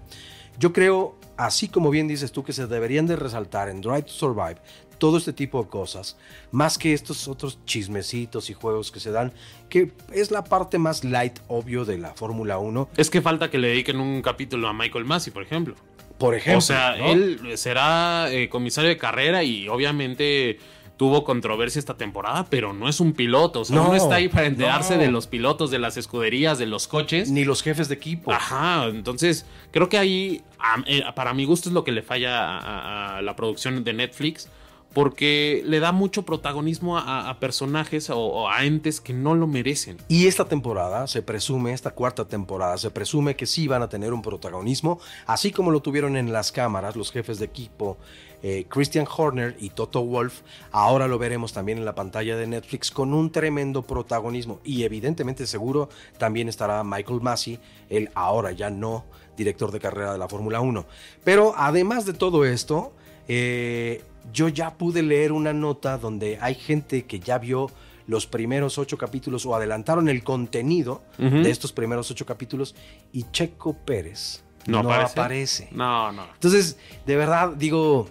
Yo 0.58 0.72
creo, 0.72 1.16
así 1.36 1.68
como 1.68 1.90
bien 1.90 2.08
dices 2.08 2.32
tú, 2.32 2.44
que 2.44 2.52
se 2.52 2.66
deberían 2.66 3.06
de 3.06 3.16
resaltar 3.16 3.68
en 3.68 3.80
Drive 3.80 4.02
to 4.02 4.12
Survive 4.12 4.60
todo 4.98 5.18
este 5.18 5.32
tipo 5.32 5.60
de 5.60 5.68
cosas, 5.68 6.16
más 6.52 6.78
que 6.78 6.92
estos 6.92 7.26
otros 7.26 7.58
chismecitos 7.64 8.50
y 8.50 8.54
juegos 8.54 8.92
que 8.92 9.00
se 9.00 9.10
dan, 9.10 9.32
que 9.68 9.90
es 10.12 10.30
la 10.30 10.44
parte 10.44 10.78
más 10.78 11.02
light, 11.02 11.40
obvio, 11.48 11.84
de 11.84 11.98
la 11.98 12.14
Fórmula 12.14 12.58
1. 12.58 12.90
Es 12.96 13.10
que 13.10 13.20
falta 13.20 13.50
que 13.50 13.58
le 13.58 13.66
dediquen 13.66 13.98
un 13.98 14.22
capítulo 14.22 14.68
a 14.68 14.72
Michael 14.72 15.04
Massey, 15.04 15.32
por 15.32 15.42
ejemplo. 15.42 15.74
Por 16.18 16.36
ejemplo. 16.36 16.58
O 16.58 16.60
sea, 16.60 16.94
él 16.96 17.40
será 17.56 18.32
eh, 18.32 18.48
comisario 18.48 18.90
de 18.90 18.96
carrera 18.96 19.42
y 19.42 19.66
obviamente 19.66 20.60
tuvo 20.96 21.24
controversia 21.24 21.78
esta 21.78 21.96
temporada, 21.96 22.46
pero 22.48 22.72
no 22.72 22.88
es 22.88 23.00
un 23.00 23.12
piloto. 23.12 23.60
O 23.60 23.64
sea, 23.64 23.74
No, 23.76 23.88
no 23.88 23.94
está 23.94 24.16
ahí 24.16 24.28
para 24.28 24.46
enterarse 24.46 24.94
no. 24.96 25.02
de 25.02 25.10
los 25.10 25.26
pilotos, 25.26 25.70
de 25.70 25.78
las 25.78 25.96
escuderías, 25.96 26.58
de 26.58 26.66
los 26.66 26.86
coches. 26.86 27.30
Ni 27.30 27.44
los 27.44 27.62
jefes 27.62 27.88
de 27.88 27.94
equipo. 27.94 28.32
Ajá, 28.32 28.86
entonces 28.86 29.44
creo 29.72 29.88
que 29.88 29.98
ahí, 29.98 30.42
eh, 30.86 31.02
para 31.16 31.34
mi 31.34 31.44
gusto, 31.44 31.68
es 31.68 31.72
lo 31.72 31.82
que 31.84 31.92
le 31.92 32.02
falla 32.02 32.44
a, 32.44 32.58
a- 32.58 33.16
a 33.18 33.22
la 33.22 33.34
producción 33.34 33.82
de 33.82 33.92
Netflix, 33.92 34.48
porque 34.94 35.62
le 35.66 35.80
da 35.80 35.92
mucho 35.92 36.22
protagonismo 36.22 36.98
a, 36.98 37.38
personajes 37.40 38.10
o, 38.10 38.18
o 38.18 38.48
a 38.48 38.64
entes 38.64 39.00
que 39.00 39.12
no 39.12 39.34
lo 39.34 39.46
merecen. 39.46 39.96
Y 40.08 40.26
esta 40.26 40.44
temporada 40.44 41.06
se 41.06 41.22
presume, 41.22 41.72
esta 41.72 41.92
cuarta 41.92 42.26
temporada, 42.26 42.76
se 42.78 42.90
presume 42.90 43.36
que 43.36 43.46
sí 43.46 43.66
van 43.68 43.82
a 43.82 43.88
tener 43.88 44.12
un 44.12 44.22
protagonismo, 44.22 45.00
así 45.26 45.52
como 45.52 45.70
lo 45.70 45.80
tuvieron 45.80 46.16
en 46.16 46.32
las 46.32 46.52
cámaras 46.52 46.96
los 46.96 47.10
jefes 47.10 47.38
de 47.38 47.46
equipo 47.46 47.98
eh, 48.42 48.66
Christian 48.68 49.06
Horner 49.06 49.56
y 49.60 49.70
Toto 49.70 50.04
Wolf. 50.04 50.40
Ahora 50.72 51.06
lo 51.06 51.18
veremos 51.18 51.52
también 51.52 51.78
en 51.78 51.84
la 51.84 51.94
pantalla 51.94 52.36
de 52.36 52.46
Netflix 52.46 52.90
con 52.90 53.14
un 53.14 53.30
tremendo 53.30 53.82
protagonismo. 53.82 54.60
Y 54.64 54.82
evidentemente 54.82 55.46
seguro 55.46 55.88
también 56.18 56.48
estará 56.48 56.82
Michael 56.82 57.20
Massey, 57.20 57.60
el 57.88 58.10
ahora 58.14 58.50
ya 58.50 58.70
no 58.70 59.04
director 59.36 59.70
de 59.70 59.80
carrera 59.80 60.12
de 60.12 60.18
la 60.18 60.28
Fórmula 60.28 60.60
1. 60.60 60.84
Pero 61.24 61.54
además 61.56 62.04
de 62.04 62.14
todo 62.14 62.44
esto, 62.44 62.92
eh, 63.28 64.02
yo 64.32 64.48
ya 64.48 64.74
pude 64.74 65.02
leer 65.02 65.32
una 65.32 65.52
nota 65.52 65.98
donde 65.98 66.38
hay 66.40 66.54
gente 66.54 67.04
que 67.04 67.20
ya 67.20 67.38
vio 67.38 67.70
los 68.06 68.26
primeros 68.26 68.78
ocho 68.78 68.98
capítulos 68.98 69.46
o 69.46 69.54
adelantaron 69.54 70.08
el 70.08 70.22
contenido 70.24 71.02
de 71.18 71.50
estos 71.50 71.72
primeros 71.72 72.10
ocho 72.10 72.26
capítulos 72.26 72.74
y 73.12 73.24
Checo 73.30 73.74
Pérez 73.74 74.42
¿No 74.66 74.82
no, 74.82 74.90
aparece? 74.92 75.20
aparece. 75.20 75.68
No, 75.72 76.12
no. 76.12 76.24
Entonces, 76.34 76.76
de 77.06 77.16
verdad, 77.16 77.50
digo, 77.56 78.08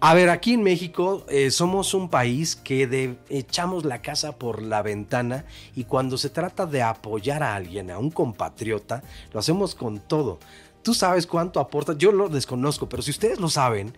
a 0.00 0.14
ver, 0.14 0.28
aquí 0.28 0.52
en 0.52 0.62
México 0.62 1.24
eh, 1.28 1.50
somos 1.50 1.92
un 1.94 2.08
país 2.08 2.54
que 2.54 2.86
de- 2.86 3.16
echamos 3.28 3.84
la 3.84 4.02
casa 4.02 4.36
por 4.36 4.60
la 4.62 4.82
ventana 4.82 5.44
y 5.74 5.84
cuando 5.84 6.18
se 6.18 6.30
trata 6.30 6.66
de 6.66 6.82
apoyar 6.82 7.42
a 7.42 7.54
alguien, 7.56 7.90
a 7.90 7.98
un 7.98 8.10
compatriota, 8.10 9.02
lo 9.32 9.40
hacemos 9.40 9.74
con 9.74 9.98
todo. 10.00 10.38
Tú 10.82 10.94
sabes 10.94 11.26
cuánto 11.26 11.58
aporta, 11.58 11.94
yo 11.98 12.12
lo 12.12 12.28
desconozco, 12.28 12.88
pero 12.88 13.02
si 13.02 13.10
ustedes 13.10 13.40
lo 13.40 13.48
saben, 13.48 13.92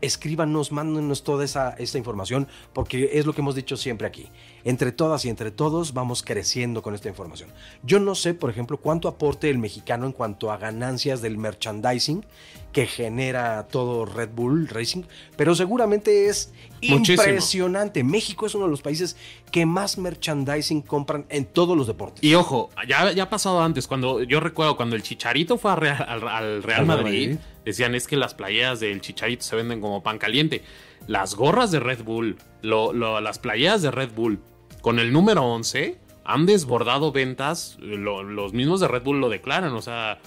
escríbanos, 0.00 0.72
mándenos 0.72 1.22
toda 1.24 1.44
esa, 1.44 1.70
esa 1.70 1.98
información, 1.98 2.48
porque 2.72 3.10
es 3.14 3.26
lo 3.26 3.32
que 3.34 3.40
hemos 3.40 3.54
dicho 3.54 3.76
siempre 3.76 4.06
aquí. 4.06 4.28
Entre 4.64 4.92
todas 4.92 5.24
y 5.24 5.28
entre 5.28 5.50
todos 5.50 5.92
vamos 5.92 6.22
creciendo 6.22 6.82
con 6.82 6.94
esta 6.94 7.08
información. 7.08 7.50
Yo 7.82 7.98
no 7.98 8.14
sé, 8.14 8.34
por 8.34 8.50
ejemplo, 8.50 8.76
cuánto 8.78 9.08
aporte 9.08 9.50
el 9.50 9.58
mexicano 9.58 10.06
en 10.06 10.12
cuanto 10.12 10.52
a 10.52 10.56
ganancias 10.56 11.20
del 11.22 11.36
merchandising 11.38 12.24
que 12.72 12.86
genera 12.86 13.66
todo 13.66 14.06
Red 14.06 14.30
Bull 14.34 14.66
Racing, 14.68 15.02
pero 15.36 15.54
seguramente 15.54 16.26
es 16.28 16.52
Muchísimo. 16.88 17.22
impresionante. 17.24 18.02
México 18.02 18.46
es 18.46 18.54
uno 18.54 18.64
de 18.64 18.70
los 18.70 18.80
países 18.80 19.16
que 19.50 19.66
más 19.66 19.98
merchandising 19.98 20.80
compran 20.80 21.26
en 21.28 21.44
todos 21.44 21.76
los 21.76 21.86
deportes. 21.86 22.22
Y 22.24 22.34
ojo, 22.34 22.70
ya, 22.88 23.12
ya 23.12 23.24
ha 23.24 23.28
pasado 23.30 23.60
antes, 23.62 23.86
cuando 23.86 24.22
yo 24.22 24.40
recuerdo 24.40 24.76
cuando 24.76 24.96
el 24.96 25.02
Chicharito 25.02 25.58
fue 25.58 25.72
a 25.72 25.76
Real- 25.76 26.06
al, 26.08 26.26
al 26.28 26.28
Real 26.28 26.32
Al 26.52 26.62
Real 26.62 26.86
Madrid, 26.86 27.30
Madrid. 27.32 27.38
Decían 27.64 27.94
es 27.94 28.06
que 28.06 28.16
las 28.16 28.34
playeras 28.34 28.80
del 28.80 29.00
Chicharito 29.00 29.42
se 29.42 29.56
venden 29.56 29.80
como 29.80 30.02
pan 30.02 30.18
caliente. 30.18 30.62
Las 31.06 31.34
gorras 31.34 31.70
de 31.70 31.80
Red 31.80 32.02
Bull, 32.04 32.36
lo- 32.62 32.92
lo- 32.92 33.20
las 33.20 33.38
playeras 33.38 33.82
de 33.82 33.90
Red 33.90 34.10
Bull 34.14 34.38
con 34.80 34.98
el 34.98 35.12
número 35.12 35.42
11 35.44 35.98
han 36.24 36.46
desbordado 36.46 37.10
ventas, 37.12 37.76
lo- 37.80 38.22
los 38.22 38.52
mismos 38.52 38.80
de 38.80 38.88
Red 38.88 39.02
Bull 39.02 39.20
lo 39.20 39.28
declaran, 39.28 39.72
o 39.74 39.82
sea, 39.82 40.18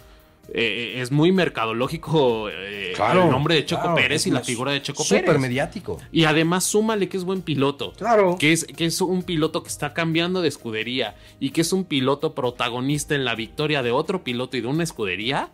eh, 0.53 0.95
es 1.01 1.11
muy 1.11 1.31
mercadológico 1.31 2.49
eh, 2.49 2.93
el 2.95 3.29
nombre 3.31 3.55
de 3.55 3.65
Checo 3.65 3.81
claro, 3.81 3.95
Pérez 3.95 4.27
y 4.27 4.31
la 4.31 4.41
figura 4.41 4.71
de 4.73 4.81
Checo 4.81 5.03
Súper 5.03 5.25
Pérez. 5.25 5.41
mediático. 5.41 5.97
Y 6.11 6.25
además 6.25 6.63
súmale 6.65 7.09
que 7.09 7.17
es 7.17 7.23
buen 7.23 7.41
piloto. 7.41 7.93
Claro. 7.93 8.37
Que 8.39 8.53
es, 8.53 8.65
que 8.65 8.85
es 8.85 9.01
un 9.01 9.23
piloto 9.23 9.63
que 9.63 9.69
está 9.69 9.93
cambiando 9.93 10.41
de 10.41 10.47
escudería 10.49 11.15
y 11.39 11.49
que 11.49 11.61
es 11.61 11.73
un 11.73 11.83
piloto 11.85 12.35
protagonista 12.35 13.15
en 13.15 13.25
la 13.25 13.33
victoria 13.35 13.81
de 13.81 13.91
otro 13.91 14.23
piloto 14.23 14.55
y 14.57 14.61
de 14.61 14.67
una 14.67 14.83
escudería 14.83 15.49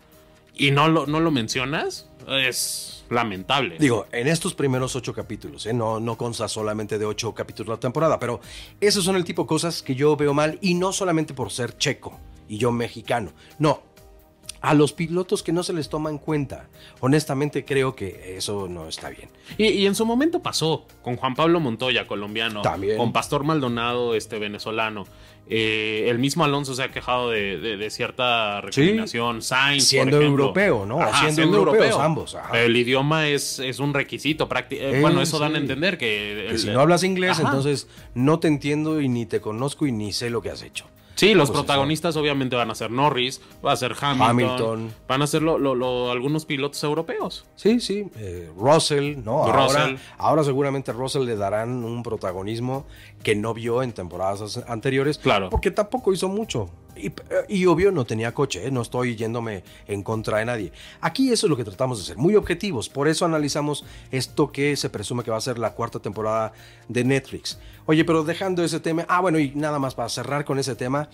y 0.61 0.69
no 0.69 0.87
lo, 0.87 1.07
no 1.07 1.19
lo 1.19 1.31
mencionas, 1.31 2.07
es 2.27 3.03
lamentable. 3.09 3.77
Digo, 3.79 4.05
en 4.11 4.27
estos 4.27 4.53
primeros 4.53 4.95
ocho 4.95 5.11
capítulos, 5.11 5.65
¿eh? 5.65 5.73
no, 5.73 5.99
no 5.99 6.19
consta 6.19 6.47
solamente 6.47 6.99
de 6.99 7.05
ocho 7.05 7.33
capítulos 7.33 7.69
la 7.69 7.79
temporada, 7.79 8.19
pero 8.19 8.41
esos 8.79 9.03
son 9.03 9.15
el 9.15 9.23
tipo 9.23 9.41
de 9.41 9.47
cosas 9.47 9.81
que 9.81 9.95
yo 9.95 10.15
veo 10.15 10.35
mal 10.35 10.59
y 10.61 10.75
no 10.75 10.93
solamente 10.93 11.33
por 11.33 11.51
ser 11.51 11.77
checo 11.77 12.19
y 12.47 12.59
yo 12.59 12.71
mexicano, 12.71 13.33
no. 13.57 13.81
A 14.61 14.75
los 14.75 14.93
pilotos 14.93 15.41
que 15.41 15.51
no 15.51 15.63
se 15.63 15.73
les 15.73 15.89
toma 15.89 16.11
en 16.11 16.19
cuenta. 16.19 16.67
Honestamente 16.99 17.65
creo 17.65 17.95
que 17.95 18.35
eso 18.37 18.67
no 18.67 18.87
está 18.87 19.09
bien. 19.09 19.27
Y, 19.57 19.65
y 19.69 19.87
en 19.87 19.95
su 19.95 20.05
momento 20.05 20.43
pasó 20.43 20.85
con 21.01 21.15
Juan 21.17 21.33
Pablo 21.33 21.59
Montoya, 21.59 22.05
colombiano, 22.05 22.61
También. 22.61 22.95
con 22.97 23.11
Pastor 23.11 23.43
Maldonado, 23.43 24.13
este 24.13 24.37
venezolano. 24.37 25.05
Eh, 25.49 26.05
el 26.09 26.19
mismo 26.19 26.43
Alonso 26.45 26.75
se 26.75 26.83
ha 26.83 26.89
quejado 26.91 27.31
de, 27.31 27.57
de- 27.57 27.75
de 27.75 27.89
cierta 27.89 28.61
recriminación. 28.61 29.41
Sainz, 29.41 29.85
Siendo 29.87 30.21
europeo, 30.21 30.85
¿no? 30.85 30.99
Siendo 31.31 31.57
europeos 31.57 31.97
ambos, 31.99 32.35
ajá. 32.35 32.61
El 32.61 32.77
idioma 32.77 33.27
es, 33.27 33.57
es 33.57 33.79
un 33.79 33.93
requisito. 33.95 34.47
prácti- 34.47 34.77
eh, 34.79 34.99
bueno, 35.01 35.23
eso 35.23 35.39
dan 35.39 35.55
a 35.55 35.57
entender 35.57 35.97
que. 35.97 36.53
Si 36.57 36.67
no 36.69 36.79
hablas 36.81 37.03
inglés, 37.03 37.31
Ajá. 37.39 37.41
entonces 37.49 37.87
no 38.13 38.39
te 38.39 38.47
entiendo 38.47 39.01
y 39.01 39.09
ni 39.09 39.25
te 39.25 39.41
conozco 39.41 39.87
y 39.87 39.91
ni 39.91 40.13
sé 40.13 40.29
lo 40.29 40.43
que 40.43 40.51
has 40.51 40.61
hecho. 40.61 40.85
Sí, 41.21 41.35
los 41.35 41.51
Pues 41.51 41.59
protagonistas 41.59 42.15
obviamente 42.17 42.55
van 42.55 42.71
a 42.71 42.75
ser 42.75 42.89
Norris, 42.89 43.41
va 43.63 43.73
a 43.73 43.75
ser 43.75 43.93
Hamilton, 43.99 44.29
Hamilton. 44.29 44.93
van 45.07 45.21
a 45.21 45.27
ser 45.27 45.43
lo- 45.43 45.59
lo- 45.59 45.75
lo- 45.75 46.09
algunos 46.11 46.45
pilotos 46.45 46.83
europeos. 46.83 47.45
Sí, 47.55 47.79
sí. 47.79 48.09
eh, 48.15 48.49
Russell, 48.57 49.17
¿no? 49.23 49.43
Ahora, 49.43 49.65
Russell. 49.67 49.95
ahora 50.17 50.43
seguramente 50.43 50.89
a 50.89 50.93
Russell 50.95 51.23
le 51.25 51.35
darán 51.35 51.83
un 51.83 52.01
protagonismo 52.01 52.85
que 53.21 53.35
no 53.35 53.53
vio 53.53 53.83
en 53.83 53.91
temporadas 53.93 54.57
anteriores. 54.67 55.19
Claro. 55.19 55.51
Porque 55.51 55.69
tampoco 55.69 56.11
hizo 56.11 56.27
mucho. 56.27 56.69
Y, 56.95 57.07
eh, 57.07 57.13
y 57.47 57.65
obvio 57.65 57.91
no 57.91 58.05
tenía 58.05 58.33
coche, 58.33 58.67
¿eh? 58.67 58.71
no 58.71 58.81
estoy 58.81 59.15
yéndome 59.15 59.63
en 59.87 60.03
contra 60.03 60.39
de 60.39 60.45
nadie. 60.45 60.71
Aquí 60.99 61.31
eso 61.31 61.47
es 61.47 61.49
lo 61.49 61.57
que 61.57 61.63
tratamos 61.63 61.99
de 61.99 62.05
ser, 62.05 62.17
muy 62.17 62.35
objetivos. 62.35 62.89
Por 62.89 63.07
eso 63.07 63.25
analizamos 63.25 63.85
esto 64.11 64.51
que 64.51 64.75
se 64.75 64.89
presume 64.89 65.23
que 65.23 65.31
va 65.31 65.37
a 65.37 65.41
ser 65.41 65.57
la 65.57 65.73
cuarta 65.73 65.99
temporada 65.99 66.53
de 66.87 67.03
Netflix. 67.03 67.59
Oye, 67.85 68.05
pero 68.05 68.23
dejando 68.23 68.63
ese 68.63 68.79
tema, 68.79 69.05
ah, 69.07 69.21
bueno, 69.21 69.39
y 69.39 69.51
nada 69.55 69.79
más 69.79 69.95
para 69.95 70.09
cerrar 70.09 70.45
con 70.45 70.59
ese 70.59 70.75
tema. 70.75 71.09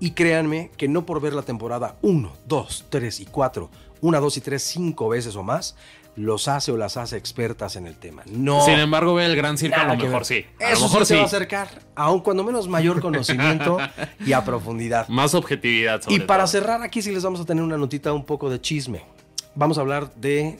Y 0.00 0.12
créanme 0.12 0.70
que 0.76 0.86
no 0.86 1.04
por 1.04 1.20
ver 1.20 1.32
la 1.32 1.42
temporada 1.42 1.96
1, 2.02 2.32
2, 2.46 2.86
3 2.88 3.20
y 3.20 3.26
4, 3.26 3.70
1, 4.00 4.20
2 4.20 4.36
y 4.36 4.40
3, 4.40 4.62
5 4.62 5.08
veces 5.08 5.34
o 5.34 5.42
más, 5.42 5.74
los 6.18 6.48
hace 6.48 6.72
o 6.72 6.76
las 6.76 6.96
hace 6.96 7.16
expertas 7.16 7.76
en 7.76 7.86
el 7.86 7.96
tema. 7.96 8.22
No. 8.26 8.64
Sin 8.64 8.74
embargo, 8.78 9.14
ve 9.14 9.24
el 9.24 9.36
gran 9.36 9.56
circo, 9.56 9.80
a 9.80 9.84
lo 9.84 9.96
mejor 9.96 10.24
sí. 10.24 10.44
A 10.60 10.72
Eso 10.72 10.82
lo 10.82 10.88
mejor 10.88 11.06
sí 11.06 11.14
va 11.14 11.22
a 11.22 11.24
acercar, 11.24 11.68
aun 11.94 12.20
cuando 12.20 12.44
menos 12.44 12.68
mayor 12.68 13.00
conocimiento 13.02 13.78
y 14.26 14.32
a 14.32 14.44
profundidad. 14.44 15.08
Más 15.08 15.34
objetividad. 15.34 16.02
sobre 16.02 16.16
Y 16.16 16.20
para 16.20 16.44
todo. 16.44 16.52
cerrar 16.52 16.82
aquí 16.82 17.02
sí 17.02 17.12
les 17.12 17.22
vamos 17.22 17.40
a 17.40 17.44
tener 17.44 17.62
una 17.62 17.76
notita 17.78 18.12
un 18.12 18.24
poco 18.24 18.50
de 18.50 18.60
chisme. 18.60 19.02
Vamos 19.54 19.78
a 19.78 19.80
hablar 19.80 20.12
de 20.14 20.58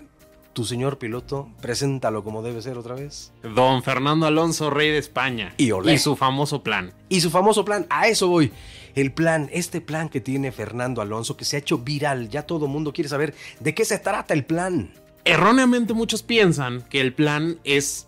tu 0.52 0.64
señor 0.64 0.98
piloto. 0.98 1.48
Preséntalo 1.60 2.24
como 2.24 2.42
debe 2.42 2.62
ser 2.62 2.78
otra 2.78 2.94
vez. 2.94 3.32
Don 3.42 3.82
Fernando 3.82 4.26
Alonso, 4.26 4.70
rey 4.70 4.90
de 4.90 4.98
España. 4.98 5.54
Y 5.56 5.70
olé. 5.72 5.98
su 5.98 6.16
famoso 6.16 6.62
plan. 6.62 6.92
Y 7.08 7.20
su 7.20 7.30
famoso 7.30 7.64
plan, 7.64 7.86
a 7.90 8.08
eso 8.08 8.28
voy. 8.28 8.52
El 8.94 9.12
plan, 9.12 9.48
este 9.52 9.80
plan 9.80 10.08
que 10.08 10.20
tiene 10.20 10.50
Fernando 10.50 11.00
Alonso, 11.00 11.36
que 11.36 11.44
se 11.44 11.56
ha 11.56 11.58
hecho 11.60 11.78
viral, 11.78 12.28
ya 12.28 12.42
todo 12.42 12.66
el 12.66 12.72
mundo 12.72 12.92
quiere 12.92 13.08
saber 13.08 13.34
de 13.60 13.74
qué 13.74 13.84
se 13.84 13.98
trata 13.98 14.34
el 14.34 14.44
plan. 14.44 14.90
Erróneamente 15.28 15.94
muchos 15.94 16.22
piensan 16.22 16.82
que 16.82 17.00
el 17.00 17.12
plan 17.12 17.58
es 17.64 18.06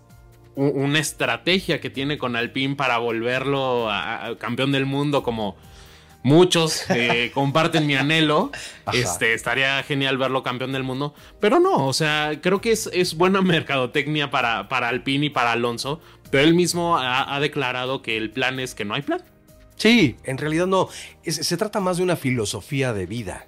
una 0.57 0.99
estrategia 0.99 1.81
que 1.81 1.91
tiene 1.91 2.19
con 2.19 2.37
Alpine 2.37 2.75
para 2.77 2.99
volverlo 2.99 3.89
a, 3.91 4.27
a 4.27 4.39
campeón 4.39 4.73
del 4.73 4.85
mundo 4.87 5.23
como 5.23 5.57
muchos 6.23 6.85
eh, 6.91 7.31
comparten 7.35 7.87
mi 7.87 7.95
anhelo. 7.95 8.51
Ajá. 8.85 8.99
Este, 8.99 9.33
estaría 9.35 9.83
genial 9.85 10.19
verlo 10.19 10.43
campeón 10.43 10.73
del 10.73 10.83
mundo. 10.83 11.15
Pero 11.41 11.61
no, 11.61 11.87
o 11.87 11.93
sea, 11.93 12.33
creo 12.43 12.61
que 12.61 12.73
es, 12.73 12.91
es 12.93 13.15
buena 13.17 13.41
mercadotecnia 13.43 14.31
para, 14.31 14.69
para 14.69 14.89
Alpine 14.89 15.27
y 15.27 15.31
para 15.31 15.53
Alonso. 15.53 16.01
Pero 16.31 16.45
él 16.45 16.55
mismo 16.55 16.97
ha, 16.99 17.35
ha 17.35 17.41
declarado 17.41 18.03
que 18.03 18.17
el 18.17 18.31
plan 18.31 18.61
es 18.61 18.75
que 18.75 18.85
no 18.85 18.95
hay 18.95 19.03
plan. 19.03 19.23
Sí, 19.77 20.17
en 20.25 20.37
realidad 20.37 20.67
no. 20.67 20.89
Es- 21.25 21.37
se 21.47 21.57
trata 21.57 21.81
más 21.81 21.97
de 21.97 22.03
una 22.03 22.17
filosofía 22.17 22.93
de 22.93 23.07
vida, 23.07 23.47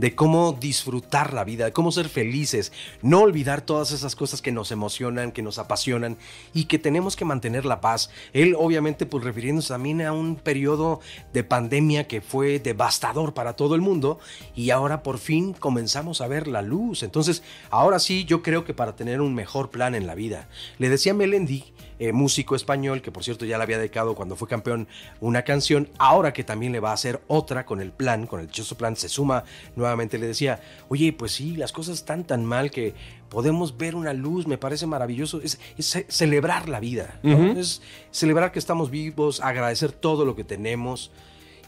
de 0.00 0.14
cómo 0.14 0.56
disfrutar 0.58 1.34
la 1.34 1.44
vida, 1.44 1.66
de 1.66 1.72
cómo 1.72 1.92
ser 1.92 2.08
felices, 2.08 2.72
no 3.02 3.20
olvidar 3.20 3.60
todas 3.60 3.92
esas 3.92 4.16
cosas 4.16 4.40
que 4.40 4.50
nos 4.50 4.72
emocionan, 4.72 5.30
que 5.30 5.42
nos 5.42 5.58
apasionan 5.58 6.16
y 6.54 6.64
que 6.64 6.78
tenemos 6.78 7.16
que 7.16 7.26
mantener 7.26 7.66
la 7.66 7.82
paz. 7.82 8.08
Él 8.32 8.56
obviamente 8.58 9.04
pues 9.04 9.22
refiriéndose 9.24 9.68
también 9.68 10.00
a 10.00 10.14
un 10.14 10.36
periodo 10.36 11.00
de 11.34 11.44
pandemia 11.44 12.08
que 12.08 12.22
fue 12.22 12.60
devastador 12.60 13.34
para 13.34 13.56
todo 13.56 13.74
el 13.74 13.82
mundo 13.82 14.18
y 14.56 14.70
ahora 14.70 15.02
por 15.02 15.18
fin 15.18 15.52
comenzamos 15.52 16.22
a 16.22 16.28
ver 16.28 16.48
la 16.48 16.62
luz. 16.62 17.02
Entonces, 17.02 17.42
ahora 17.68 17.98
sí 17.98 18.24
yo 18.24 18.42
creo 18.42 18.64
que 18.64 18.72
para 18.72 18.96
tener 18.96 19.20
un 19.20 19.34
mejor 19.34 19.68
plan 19.68 19.94
en 19.94 20.06
la 20.06 20.14
vida. 20.14 20.48
Le 20.78 20.88
decía 20.88 21.12
Melendi 21.12 21.74
eh, 22.00 22.12
músico 22.12 22.56
español, 22.56 23.00
que 23.02 23.12
por 23.12 23.22
cierto 23.22 23.44
ya 23.44 23.56
le 23.58 23.62
había 23.62 23.78
dedicado 23.78 24.16
cuando 24.16 24.34
fue 24.34 24.48
campeón 24.48 24.88
una 25.20 25.42
canción, 25.42 25.88
ahora 25.98 26.32
que 26.32 26.42
también 26.42 26.72
le 26.72 26.80
va 26.80 26.90
a 26.90 26.94
hacer 26.94 27.20
otra 27.28 27.64
con 27.64 27.80
el 27.80 27.92
plan, 27.92 28.26
con 28.26 28.40
el 28.40 28.46
dichoso 28.48 28.76
plan, 28.76 28.96
se 28.96 29.08
suma 29.08 29.44
nuevamente 29.76 30.18
le 30.18 30.26
decía, 30.26 30.60
oye, 30.88 31.12
pues 31.12 31.30
sí, 31.32 31.56
las 31.56 31.70
cosas 31.70 31.96
están 31.98 32.24
tan 32.24 32.44
mal 32.44 32.70
que 32.72 32.94
podemos 33.28 33.76
ver 33.76 33.94
una 33.94 34.12
luz, 34.12 34.46
me 34.48 34.58
parece 34.58 34.86
maravilloso. 34.86 35.40
Es, 35.40 35.60
es 35.78 35.86
ce- 35.88 36.06
celebrar 36.08 36.68
la 36.68 36.80
vida, 36.80 37.20
¿no? 37.22 37.36
Es 37.60 37.80
celebrar 38.10 38.50
que 38.50 38.58
estamos 38.58 38.90
vivos, 38.90 39.40
agradecer 39.40 39.92
todo 39.92 40.24
lo 40.24 40.34
que 40.34 40.42
tenemos 40.42 41.12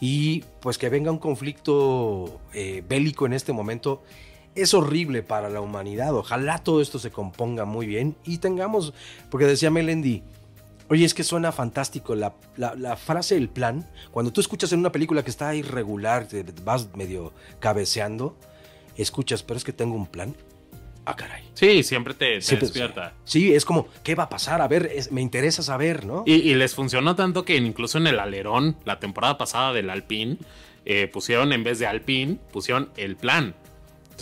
y 0.01 0.43
pues 0.61 0.79
que 0.79 0.89
venga 0.89 1.13
un 1.13 1.19
conflicto 1.19 2.41
eh, 2.55 2.83
bélico 2.89 3.27
en 3.27 3.35
este 3.35 3.53
momento. 3.53 4.03
Es 4.55 4.75
horrible 4.75 5.23
para 5.23 5.49
la 5.49 5.61
humanidad. 5.61 6.15
Ojalá 6.15 6.59
todo 6.59 6.81
esto 6.83 6.99
se 6.99 7.11
componga 7.11 7.65
muy 7.65 7.87
bien 7.87 8.17
y 8.25 8.39
tengamos, 8.39 8.93
porque 9.31 9.47
decía 9.47 9.71
Melendi, 9.71 10.23
Oye, 10.89 11.07
es 11.07 11.15
que 11.15 11.25
suena 11.25 11.53
fantástico 11.53 12.15
la, 12.15 12.35
la- 12.59 12.75
la 12.75 12.97
frase 12.97 13.37
el 13.39 13.49
plan. 13.49 13.89
Cuando 14.11 14.31
tú 14.31 14.43
escuchas 14.43 14.73
en 14.75 14.81
una 14.81 14.93
película 14.93 15.25
que 15.25 15.31
está 15.31 15.55
irregular, 15.55 16.27
te 16.27 16.45
vas 16.65 16.95
medio 16.95 17.33
cabeceando, 17.61 18.37
escuchas, 18.99 19.43
pero 19.43 19.57
es 19.57 19.65
que 19.65 19.73
tengo 19.73 19.95
un 19.95 20.07
plan. 20.07 20.35
Ah, 21.07 21.17
caray. 21.17 21.45
Sí, 21.55 21.83
siempre 21.83 22.13
te, 22.13 22.35
pues, 22.35 22.49
despierta. 22.61 23.15
Sí, 23.25 23.55
es 23.55 23.65
como, 23.65 23.89
¿qué 24.03 24.15
va 24.15 24.25
a 24.25 24.29
pasar? 24.29 24.61
A 24.61 24.69
ver, 24.69 24.91
es- 24.95 25.11
me 25.11 25.23
interesa 25.23 25.63
saber, 25.63 26.05
¿no? 26.05 26.25
Y, 26.27 26.35
y 26.35 26.55
les 26.57 26.75
funcionó 26.75 27.17
tanto 27.17 27.45
que 27.47 27.57
incluso 27.57 27.97
en 27.97 28.09
el 28.09 28.19
alerón, 28.21 28.77
la 28.85 28.99
temporada 29.01 29.39
pasada 29.39 29.73
del 29.73 29.89
Alpine, 29.89 30.37
eh, 30.85 31.09
pusieron 31.09 31.55
en 31.55 31.65
vez 31.65 31.79
de 31.79 31.87
Alpine, 31.87 32.37
pusieron 32.53 32.91
el 32.99 33.17
plan. 33.17 33.55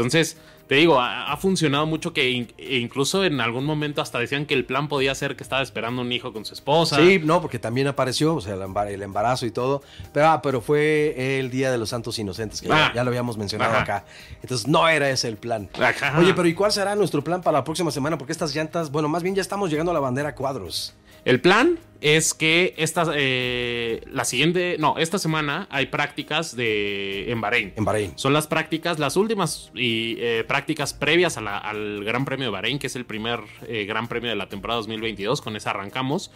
Entonces, 0.03 0.37
te 0.67 0.77
digo, 0.77 1.01
ha, 1.01 1.33
ha 1.33 1.37
funcionado 1.37 1.85
mucho 1.87 2.13
que 2.13 2.31
in- 2.31 2.53
e 2.57 2.79
incluso 2.79 3.25
en 3.25 3.41
algún 3.41 3.65
momento 3.65 4.01
hasta 4.03 4.19
decían 4.21 4.47
que 4.47 4.55
el 4.55 4.65
plan 4.65 4.87
podía 4.89 5.15
ser 5.17 5.35
que 5.35 5.43
estaba 5.43 5.63
esperando 5.63 6.01
un 6.03 6.13
hijo 6.13 6.33
con 6.33 6.45
su 6.45 6.55
esposa. 6.55 6.97
Sí, 6.97 7.21
no, 7.25 7.41
porque 7.41 7.59
también 7.59 7.89
apareció, 7.89 8.37
o 8.37 8.41
sea, 8.41 8.55
el 8.55 8.61
embar- 8.61 8.89
el 8.89 9.03
embarazo 9.03 9.47
y 9.47 9.51
todo. 9.51 9.83
Pero, 10.13 10.29
ah, 10.29 10.43
pero 10.43 10.61
fue 10.61 11.39
el 11.41 11.51
Día 11.51 11.73
de 11.73 11.79
los 11.79 11.89
Santos 11.89 12.19
Inocentes, 12.21 12.61
que 12.61 12.69
ya- 12.69 12.87
Ah. 12.87 12.93
ya, 12.95 13.03
lo 13.03 13.09
habíamos 13.11 13.37
mencionado 13.37 13.73
Ajá. 13.73 13.83
acá. 13.83 14.05
Entonces, 14.43 14.69
no 14.69 14.89
era 14.89 15.11
ese 15.11 15.27
el 15.29 15.37
plan. 15.39 15.69
Ajá. 15.81 16.17
Oye, 16.19 16.35
pero 16.35 16.47
¿y 16.47 16.55
cuál 16.55 16.71
será 16.71 16.95
nuestro 16.95 17.25
plan 17.25 17.43
para 17.43 17.59
la 17.59 17.65
próxima 17.65 17.91
semana? 17.91 18.17
Porque 18.17 18.33
estas 18.33 18.55
llantas, 18.55 18.93
bueno, 18.93 19.09
más 19.09 19.23
bien 19.25 19.35
ya 19.35 19.43
estamos 19.43 19.71
llegando 19.71 19.91
a 19.91 19.95
la 19.95 20.01
bandera 20.01 20.35
cuadros. 20.37 20.95
El 21.24 21.40
plan 21.40 21.78
es 22.00 22.33
que 22.33 22.72
esta, 22.78 23.04
eh, 23.14 24.00
la 24.11 24.24
siguiente, 24.24 24.76
no, 24.78 24.96
esta 24.96 25.18
semana 25.18 25.66
hay 25.70 25.87
prácticas 25.87 26.56
de, 26.56 27.30
en 27.30 27.40
Bahrein. 27.42 27.74
En 27.76 27.85
Bahrein. 27.85 28.12
Son 28.16 28.33
las 28.33 28.46
prácticas, 28.46 28.98
las 28.98 29.16
últimas 29.16 29.70
y, 29.74 30.16
eh, 30.18 30.44
prácticas 30.48 30.94
previas 30.94 31.37
a 31.37 31.42
la- 31.42 31.59
al 31.59 32.02
Gran 32.04 32.24
Premio 32.24 32.46
de 32.46 32.52
Bahrein, 32.52 32.78
que 32.78 32.87
es 32.87 32.96
el 32.96 33.04
primer 33.04 33.40
eh, 33.68 33.85
Gran 33.85 34.09
Premio 34.09 34.30
de 34.30 34.37
la 34.37 34.48
temporada 34.48 34.78
2022. 34.78 35.42
Con 35.42 35.56
esa 35.56 35.70
arrancamos. 35.70 36.30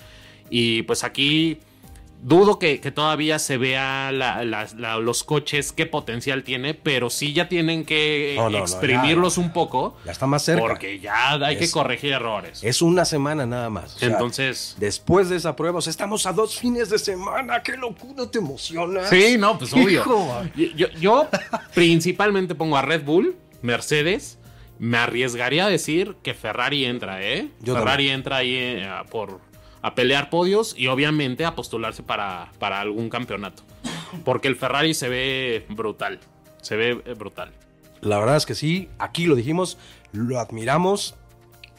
Y 0.50 0.82
pues 0.82 1.02
aquí 1.02 1.58
dudo 2.22 2.58
que, 2.58 2.80
que 2.80 2.90
todavía 2.90 3.38
se 3.38 3.58
vea 3.58 4.10
la- 4.12 4.44
la- 4.44 4.66
la- 4.76 4.96
los 4.98 5.24
coches, 5.24 5.72
qué 5.72 5.84
potencial 5.86 6.42
tiene, 6.42 6.72
pero 6.74 7.10
sí 7.10 7.32
ya 7.34 7.48
tienen 7.48 7.84
que 7.84 8.34
No, 8.36 8.44
no, 8.48 8.58
no, 8.58 8.64
exprimirlos 8.64 9.36
un 9.38 9.52
poco. 9.52 9.96
Ya 10.06 10.12
está 10.12 10.26
más 10.26 10.42
cerca. 10.42 10.62
Porque 10.62 11.00
ya 11.00 11.32
hay 11.34 11.58
que 11.58 11.70
corregir 11.70 12.12
errores. 12.12 12.64
Es 12.64 12.80
una 12.82 13.04
semana 13.04 13.44
nada 13.46 13.68
más. 13.70 13.96
o 13.96 13.98
sea, 13.98 14.08
Entonces... 14.08 14.76
después 14.78 15.28
de 15.28 15.36
esa 15.36 15.54
prueba, 15.56 15.78
o 15.78 15.82
sea, 15.82 15.90
estamos 15.90 16.24
a 16.26 16.32
dos 16.32 16.58
fines 16.58 16.88
de 16.90 16.98
semana. 16.98 17.62
¡Qué 17.62 17.76
locura! 17.76 18.30
¿Te 18.30 18.38
emocionas? 18.38 19.10
Sí, 19.10 19.36
no, 19.38 19.58
pues 19.58 19.72
obvio. 19.74 19.90
Hijo. 20.00 20.42
Yo, 20.76 20.88
yo- 21.00 21.28
principalmente 21.74 22.54
pongo 22.54 22.76
a 22.76 22.82
Red 22.82 23.04
Bull, 23.04 23.36
Mercedes. 23.62 24.38
Me 24.78 24.98
arriesgaría 24.98 25.66
a 25.66 25.68
decir 25.68 26.16
que 26.22 26.34
Ferrari 26.34 26.84
entra, 26.84 27.22
¿eh? 27.22 27.48
Yo 27.60 27.74
Ferrari 27.76 28.10
entra 28.10 28.38
ahí 28.38 28.54
eh, 28.56 28.88
por, 29.10 29.40
a 29.84 29.94
pelear 29.94 30.30
podios 30.30 30.74
y 30.78 30.86
obviamente 30.86 31.44
a 31.44 31.54
postularse 31.54 32.02
para, 32.02 32.50
para 32.58 32.80
algún 32.80 33.10
campeonato. 33.10 33.64
Porque 34.24 34.48
el 34.48 34.56
Ferrari 34.56 34.94
se 34.94 35.10
ve 35.10 35.66
brutal. 35.68 36.20
Se 36.62 36.74
ve 36.74 37.02
eh, 37.04 37.12
brutal. 37.12 37.52
La 38.00 38.18
verdad 38.18 38.38
es 38.38 38.46
que 38.46 38.54
sí, 38.54 38.88
aquí 38.98 39.26
lo 39.26 39.34
dijimos, 39.34 39.76
lo 40.12 40.40
admiramos. 40.40 41.16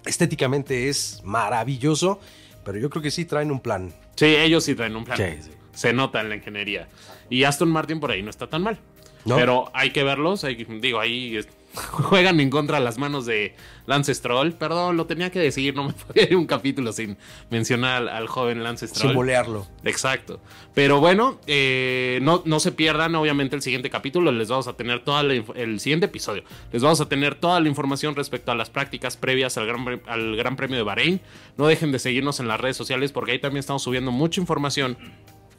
Estéticamente 0.05 0.87
es 0.87 1.21
maravilloso, 1.23 2.19
pero 2.63 2.77
yo 2.77 2.91
creo 2.91 3.01
que 3.01 3.09
sí 3.09 3.25
traen 3.25 3.49
un 3.49 3.59
plan. 3.59 3.91
Sí, 4.15 4.27
ellos 4.27 4.63
sí 4.63 4.75
traen 4.75 4.95
un 4.95 5.03
plan. 5.03 5.17
Sí, 5.17 5.41
sí. 5.41 5.51
Se 5.73 5.91
nota 5.91 6.21
en 6.21 6.29
la 6.29 6.35
ingeniería. 6.35 6.87
Y 7.31 7.43
Aston 7.43 7.71
Martin 7.71 7.99
por 7.99 8.11
ahí 8.11 8.21
no 8.21 8.29
está 8.29 8.45
tan 8.45 8.61
mal. 8.61 8.77
¿No? 9.25 9.35
Pero 9.35 9.71
hay 9.73 9.89
que 9.89 10.03
verlos. 10.03 10.43
hay 10.43 10.63
digo, 10.79 10.99
ahí 10.99 11.39
juegan 11.91 12.39
en 12.39 12.49
contra 12.49 12.79
las 12.79 12.97
manos 12.97 13.25
de 13.25 13.55
Lance 13.85 14.13
Stroll. 14.13 14.53
Perdón, 14.53 14.97
lo 14.97 15.05
tenía 15.05 15.29
que 15.29 15.39
decir. 15.39 15.75
No 15.75 15.85
me 15.85 15.93
podía 15.93 16.23
ir 16.23 16.35
un 16.35 16.45
capítulo 16.45 16.91
sin 16.93 17.17
mencionar 17.49 18.03
al, 18.03 18.09
al 18.09 18.27
joven 18.27 18.63
Lance 18.63 18.87
Stroll. 18.87 19.09
Sin 19.09 19.15
bolearlo. 19.15 19.67
Exacto. 19.83 20.39
Pero 20.73 20.99
bueno, 20.99 21.39
eh, 21.47 22.19
no, 22.21 22.41
no 22.45 22.59
se 22.59 22.71
pierdan 22.71 23.15
obviamente 23.15 23.55
el 23.55 23.61
siguiente 23.61 23.89
capítulo. 23.89 24.31
Les 24.31 24.49
vamos 24.49 24.67
a 24.67 24.73
tener 24.73 25.03
toda 25.03 25.23
la 25.23 25.33
el 25.33 25.79
siguiente 25.79 26.07
episodio. 26.07 26.43
Les 26.71 26.81
vamos 26.81 27.01
a 27.01 27.07
tener 27.07 27.35
toda 27.35 27.59
la 27.59 27.67
información 27.67 28.15
respecto 28.15 28.51
a 28.51 28.55
las 28.55 28.69
prácticas 28.69 29.17
previas 29.17 29.57
al 29.57 29.65
Gran, 29.65 30.01
al 30.07 30.35
Gran 30.35 30.55
Premio 30.55 30.77
de 30.77 30.83
Bahrein. 30.83 31.21
No 31.57 31.67
dejen 31.67 31.91
de 31.91 31.99
seguirnos 31.99 32.39
en 32.39 32.47
las 32.47 32.59
redes 32.59 32.77
sociales 32.77 33.11
porque 33.11 33.33
ahí 33.33 33.39
también 33.39 33.59
estamos 33.59 33.83
subiendo 33.83 34.11
mucha 34.11 34.39
información. 34.41 34.97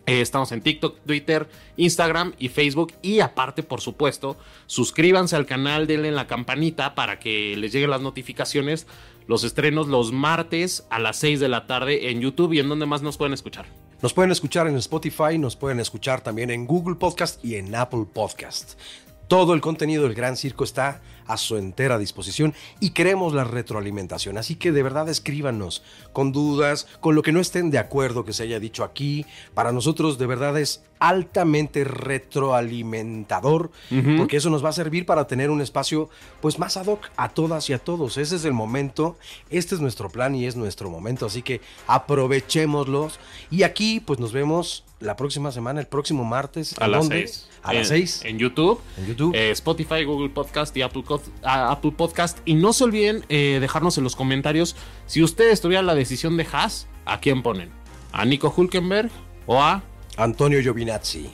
Eh, 0.06 0.20
estamos 0.20 0.52
en 0.52 0.62
TikTok, 0.62 1.00
Twitter, 1.04 1.48
Instagram 1.76 2.34
y 2.38 2.48
Facebook. 2.48 2.94
Y 3.02 3.20
aparte, 3.20 3.62
por 3.62 3.80
supuesto, 3.80 4.36
suscríbanse 4.66 5.36
al 5.36 5.46
canal, 5.46 5.86
denle 5.86 6.12
la 6.12 6.26
campanita 6.26 6.94
para 6.94 7.18
que 7.18 7.56
les 7.56 7.72
lleguen 7.72 7.90
las 7.90 8.00
notificaciones. 8.00 8.86
Los 9.26 9.42
estrenos 9.42 9.88
los 9.88 10.12
martes 10.12 10.86
a 10.88 11.00
las 11.00 11.16
6 11.16 11.40
de 11.40 11.48
la 11.48 11.66
tarde 11.66 12.10
en 12.10 12.20
YouTube 12.20 12.52
y 12.52 12.60
en 12.60 12.68
donde 12.68 12.86
más 12.86 13.02
nos 13.02 13.16
pueden 13.16 13.34
escuchar. 13.34 13.66
Nos 14.00 14.12
pueden 14.12 14.30
escuchar 14.30 14.68
en 14.68 14.76
Spotify, 14.76 15.38
nos 15.38 15.56
pueden 15.56 15.80
escuchar 15.80 16.20
también 16.20 16.50
en 16.50 16.66
Google 16.66 16.94
Podcast 16.94 17.44
y 17.44 17.56
en 17.56 17.74
Apple 17.74 18.04
Podcast. 18.12 18.78
Todo 19.26 19.54
el 19.54 19.60
contenido 19.60 20.04
del 20.04 20.14
Gran 20.14 20.36
Circo 20.36 20.62
está 20.62 21.00
a 21.26 21.36
su 21.36 21.56
entera 21.56 21.98
disposición 21.98 22.54
y 22.80 22.90
queremos 22.90 23.34
la 23.34 23.44
retroalimentación. 23.44 24.38
Así 24.38 24.54
que 24.56 24.72
de 24.72 24.82
verdad 24.82 25.08
escríbanos 25.08 25.82
con 26.12 26.32
dudas, 26.32 26.86
con 27.00 27.14
lo 27.14 27.22
que 27.22 27.32
no 27.32 27.40
estén 27.40 27.70
de 27.70 27.78
acuerdo 27.78 28.24
que 28.24 28.32
se 28.32 28.44
haya 28.44 28.60
dicho 28.60 28.84
aquí. 28.84 29.26
Para 29.54 29.72
nosotros 29.72 30.18
de 30.18 30.26
verdad 30.26 30.58
es 30.58 30.82
altamente 30.98 31.84
retroalimentador 31.84 33.70
porque 34.16 34.38
eso 34.38 34.48
nos 34.50 34.64
va 34.64 34.70
a 34.70 34.72
servir 34.72 35.04
para 35.04 35.26
tener 35.26 35.50
un 35.50 35.60
espacio 35.60 36.08
pues 36.40 36.58
más 36.58 36.76
ad 36.78 36.86
hoc 36.86 37.10
a 37.16 37.28
todas 37.28 37.68
y 37.68 37.72
a 37.74 37.78
todos. 37.78 38.16
Ese 38.16 38.36
es 38.36 38.44
el 38.44 38.52
momento, 38.52 39.16
este 39.50 39.74
es 39.74 39.80
nuestro 39.80 40.08
plan 40.08 40.34
y 40.34 40.46
es 40.46 40.56
nuestro 40.56 40.88
momento, 40.90 41.26
así 41.26 41.42
que 41.42 41.60
aprovechémoslos 41.86 43.18
y 43.50 43.62
aquí 43.62 44.00
pues 44.00 44.18
nos 44.18 44.32
vemos 44.32 44.84
la 44.98 45.14
próxima 45.16 45.52
semana, 45.52 45.80
el 45.80 45.86
próximo 45.86 46.24
martes. 46.24 46.74
A 46.80 46.86
¿En 46.86 46.90
las 46.92 47.00
dónde? 47.02 47.26
6. 47.28 47.48
A 47.62 47.74
las 47.74 47.88
6. 47.88 48.22
En 48.24 48.38
YouTube. 48.38 48.80
En 48.96 49.06
YouTube. 49.06 49.34
eh, 49.34 49.50
Spotify, 49.50 50.04
Google 50.04 50.30
Podcast 50.30 50.74
y 50.74 50.80
Apple, 50.80 51.02
a- 51.42 51.70
Apple 51.72 51.92
Podcast. 51.92 52.38
Y 52.44 52.54
no 52.54 52.72
se 52.72 52.84
olviden 52.84 53.24
eh, 53.28 53.58
dejarnos 53.60 53.98
en 53.98 54.04
los 54.04 54.16
comentarios 54.16 54.76
si 55.06 55.22
ustedes 55.22 55.60
tuvieran 55.60 55.86
la 55.86 55.94
decisión 55.94 56.36
de 56.36 56.46
Haas, 56.50 56.86
¿a 57.04 57.20
quién 57.20 57.42
ponen? 57.42 57.70
¿A 58.12 58.24
Nico 58.24 58.52
Hulkenberg 58.56 59.10
o 59.46 59.60
a 59.62 59.82
Antonio 60.16 60.60
Giovinazzi. 60.60 61.30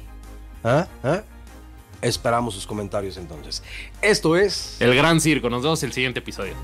¿Ah? 0.65 0.87
¿Ah? 1.05 1.23
Esperamos 2.01 2.55
sus 2.55 2.67
comentarios 2.67 3.17
entonces. 3.17 3.63
Esto 4.01 4.37
es... 4.37 4.77
El 4.81 4.95
Gran 4.95 5.21
Circo? 5.21 5.49
Nos 5.49 5.63
vemos 5.63 5.83
el 5.85 5.93
siguiente 5.93 6.19
episodio. 6.19 6.55